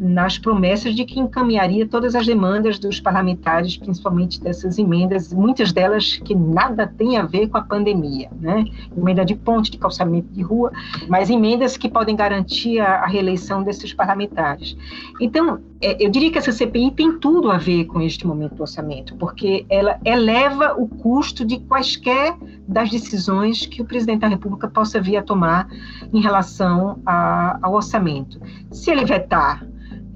nas 0.00 0.38
promessas 0.38 0.94
de 0.94 1.04
que 1.04 1.20
encaminharia 1.20 1.86
todas 1.86 2.14
as 2.14 2.26
demandas 2.26 2.78
dos 2.78 2.98
parlamentares, 2.98 3.76
principalmente 3.76 4.40
dessas 4.40 4.78
emendas, 4.78 5.30
muitas 5.30 5.74
delas 5.74 6.16
que 6.16 6.34
nada 6.34 6.86
têm 6.86 7.18
a 7.18 7.22
ver 7.22 7.48
com 7.48 7.58
a 7.58 7.62
pandemia, 7.62 8.30
né? 8.40 8.64
Emenda 8.96 9.26
de 9.26 9.34
ponte, 9.34 9.70
de 9.70 9.76
calçamento 9.76 10.32
de 10.32 10.40
rua, 10.40 10.72
mas 11.06 11.28
emendas 11.28 11.76
que 11.76 11.86
podem 11.86 12.16
garantir 12.16 12.80
a, 12.80 13.02
a 13.02 13.06
reeleição 13.06 13.62
desses 13.62 13.92
parlamentares. 13.92 14.74
Então, 15.20 15.60
é, 15.82 16.02
eu 16.02 16.10
diria 16.10 16.32
que 16.32 16.38
essa 16.38 16.50
CPI 16.50 16.92
tem 16.92 17.18
tudo 17.18 17.50
a 17.50 17.58
ver 17.58 17.84
com 17.84 18.00
este 18.00 18.26
momento 18.26 18.54
do 18.54 18.62
orçamento, 18.62 19.14
porque 19.16 19.66
ela 19.68 20.00
eleva 20.02 20.74
o 20.78 20.88
custo 20.88 21.44
de 21.44 21.58
quaisquer 21.58 22.34
das 22.66 22.88
decisões 22.90 23.66
que 23.66 23.82
o 23.82 23.84
presidente 23.84 24.20
da 24.20 24.28
República 24.28 24.66
possa 24.66 24.98
vir 24.98 25.18
a 25.18 25.22
tomar 25.22 25.68
em 26.10 26.22
relação 26.22 27.00
a, 27.04 27.58
ao 27.60 27.74
orçamento. 27.74 28.40
Se 28.70 28.90
ele 28.90 29.04
vetar 29.04 29.66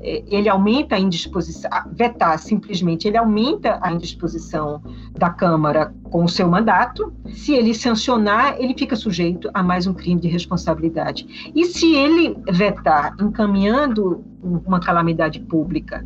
ele 0.04 0.48
aumenta 0.48 0.96
a 0.96 0.98
indisposição, 0.98 1.70
vetar 1.92 2.38
simplesmente, 2.38 3.08
ele 3.08 3.16
aumenta 3.16 3.78
a 3.80 3.90
indisposição 3.90 4.82
da 5.12 5.30
Câmara 5.30 5.94
com 6.04 6.24
o 6.24 6.28
seu 6.28 6.46
mandato. 6.48 7.12
Se 7.28 7.54
ele 7.54 7.74
sancionar, 7.74 8.56
ele 8.58 8.74
fica 8.76 8.94
sujeito 8.94 9.50
a 9.54 9.62
mais 9.62 9.86
um 9.86 9.94
crime 9.94 10.20
de 10.20 10.28
responsabilidade. 10.28 11.52
E 11.54 11.64
se 11.64 11.94
ele 11.94 12.36
vetar 12.50 13.16
encaminhando 13.18 14.22
uma 14.42 14.78
calamidade 14.78 15.40
pública 15.40 16.04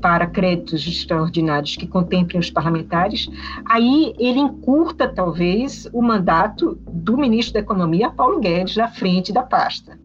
para 0.00 0.26
créditos 0.26 0.86
extraordinários 0.86 1.76
que 1.76 1.86
contemplem 1.86 2.40
os 2.40 2.50
parlamentares, 2.50 3.28
aí 3.64 4.12
ele 4.18 4.40
encurta, 4.40 5.08
talvez, 5.08 5.88
o 5.92 6.02
mandato 6.02 6.78
do 6.86 7.16
ministro 7.16 7.54
da 7.54 7.60
Economia, 7.60 8.10
Paulo 8.10 8.40
Guedes, 8.40 8.76
na 8.76 8.88
frente 8.88 9.32
da 9.32 9.42
pasta, 9.42 9.98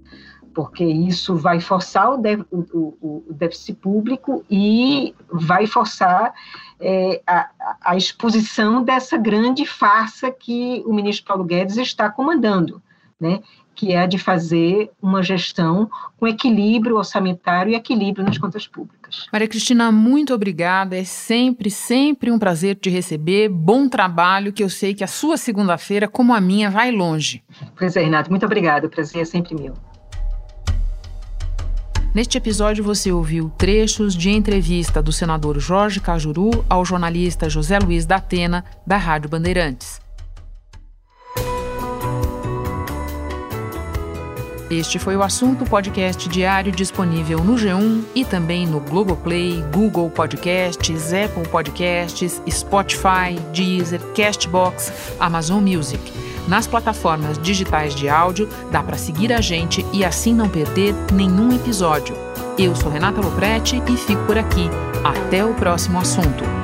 porque 0.53 0.83
isso 0.83 1.35
vai 1.35 1.59
forçar 1.59 2.11
o, 2.11 2.21
o, 2.51 3.23
o 3.29 3.33
déficit 3.33 3.73
público 3.79 4.43
e 4.49 5.13
vai 5.31 5.65
forçar 5.67 6.33
é, 6.79 7.21
a, 7.25 7.49
a 7.81 7.95
exposição 7.95 8.83
dessa 8.83 9.17
grande 9.17 9.65
farsa 9.65 10.31
que 10.31 10.83
o 10.85 10.93
ministro 10.93 11.25
Paulo 11.25 11.43
Guedes 11.43 11.77
está 11.77 12.09
comandando, 12.09 12.81
né? 13.19 13.41
que 13.73 13.93
é 13.93 13.99
a 13.99 14.05
de 14.05 14.17
fazer 14.17 14.91
uma 15.01 15.23
gestão 15.23 15.89
com 16.19 16.27
equilíbrio 16.27 16.97
orçamentário 16.97 17.71
e 17.71 17.75
equilíbrio 17.75 18.23
nas 18.23 18.37
contas 18.37 18.67
públicas. 18.67 19.27
Maria 19.31 19.47
Cristina, 19.47 19.91
muito 19.91 20.33
obrigada. 20.33 20.97
É 20.97 21.03
sempre, 21.03 21.71
sempre 21.71 22.31
um 22.31 22.37
prazer 22.37 22.75
te 22.75 22.89
receber. 22.89 23.49
Bom 23.49 23.89
trabalho, 23.89 24.53
que 24.53 24.63
eu 24.63 24.69
sei 24.69 24.93
que 24.93 25.03
a 25.03 25.07
sua 25.07 25.37
segunda-feira, 25.37 26.07
como 26.07 26.33
a 26.33 26.39
minha, 26.39 26.69
vai 26.69 26.91
longe. 26.91 27.43
Pois 27.75 27.95
é, 27.95 28.03
Renato, 28.03 28.29
muito 28.29 28.45
obrigada. 28.45 28.87
O 28.87 28.89
prazer 28.89 29.21
é 29.21 29.25
sempre 29.25 29.55
meu. 29.55 29.73
Neste 32.13 32.37
episódio 32.37 32.83
você 32.83 33.09
ouviu 33.09 33.49
trechos 33.57 34.13
de 34.13 34.29
entrevista 34.29 35.01
do 35.01 35.13
senador 35.13 35.57
Jorge 35.59 36.01
Cajuru 36.01 36.65
ao 36.67 36.83
jornalista 36.83 37.49
José 37.49 37.79
Luiz 37.79 38.05
da 38.05 38.17
Atena, 38.17 38.65
da 38.85 38.97
Rádio 38.97 39.29
Bandeirantes. 39.29 40.01
Este 44.69 44.99
foi 44.99 45.15
o 45.15 45.23
assunto 45.23 45.63
podcast 45.63 46.27
diário 46.27 46.71
disponível 46.71 47.43
no 47.45 47.55
G1 47.55 48.03
e 48.13 48.25
também 48.25 48.67
no 48.67 48.81
Globoplay, 48.81 49.63
Google 49.73 50.09
Podcasts, 50.09 51.13
Apple 51.13 51.47
Podcasts, 51.49 52.41
Spotify, 52.49 53.39
Deezer, 53.53 54.01
Castbox, 54.13 54.91
Amazon 55.17 55.61
Music. 55.61 56.30
Nas 56.47 56.67
plataformas 56.67 57.37
digitais 57.37 57.95
de 57.95 58.09
áudio, 58.09 58.49
dá 58.71 58.81
para 58.81 58.97
seguir 58.97 59.31
a 59.31 59.41
gente 59.41 59.85
e 59.93 60.03
assim 60.03 60.33
não 60.33 60.49
perder 60.49 60.93
nenhum 61.13 61.53
episódio. 61.55 62.15
Eu 62.57 62.75
sou 62.75 62.91
Renata 62.91 63.21
Loprete 63.21 63.81
e 63.87 63.97
fico 63.97 64.23
por 64.25 64.37
aqui. 64.37 64.69
Até 65.03 65.43
o 65.43 65.53
próximo 65.53 65.99
assunto. 65.99 66.60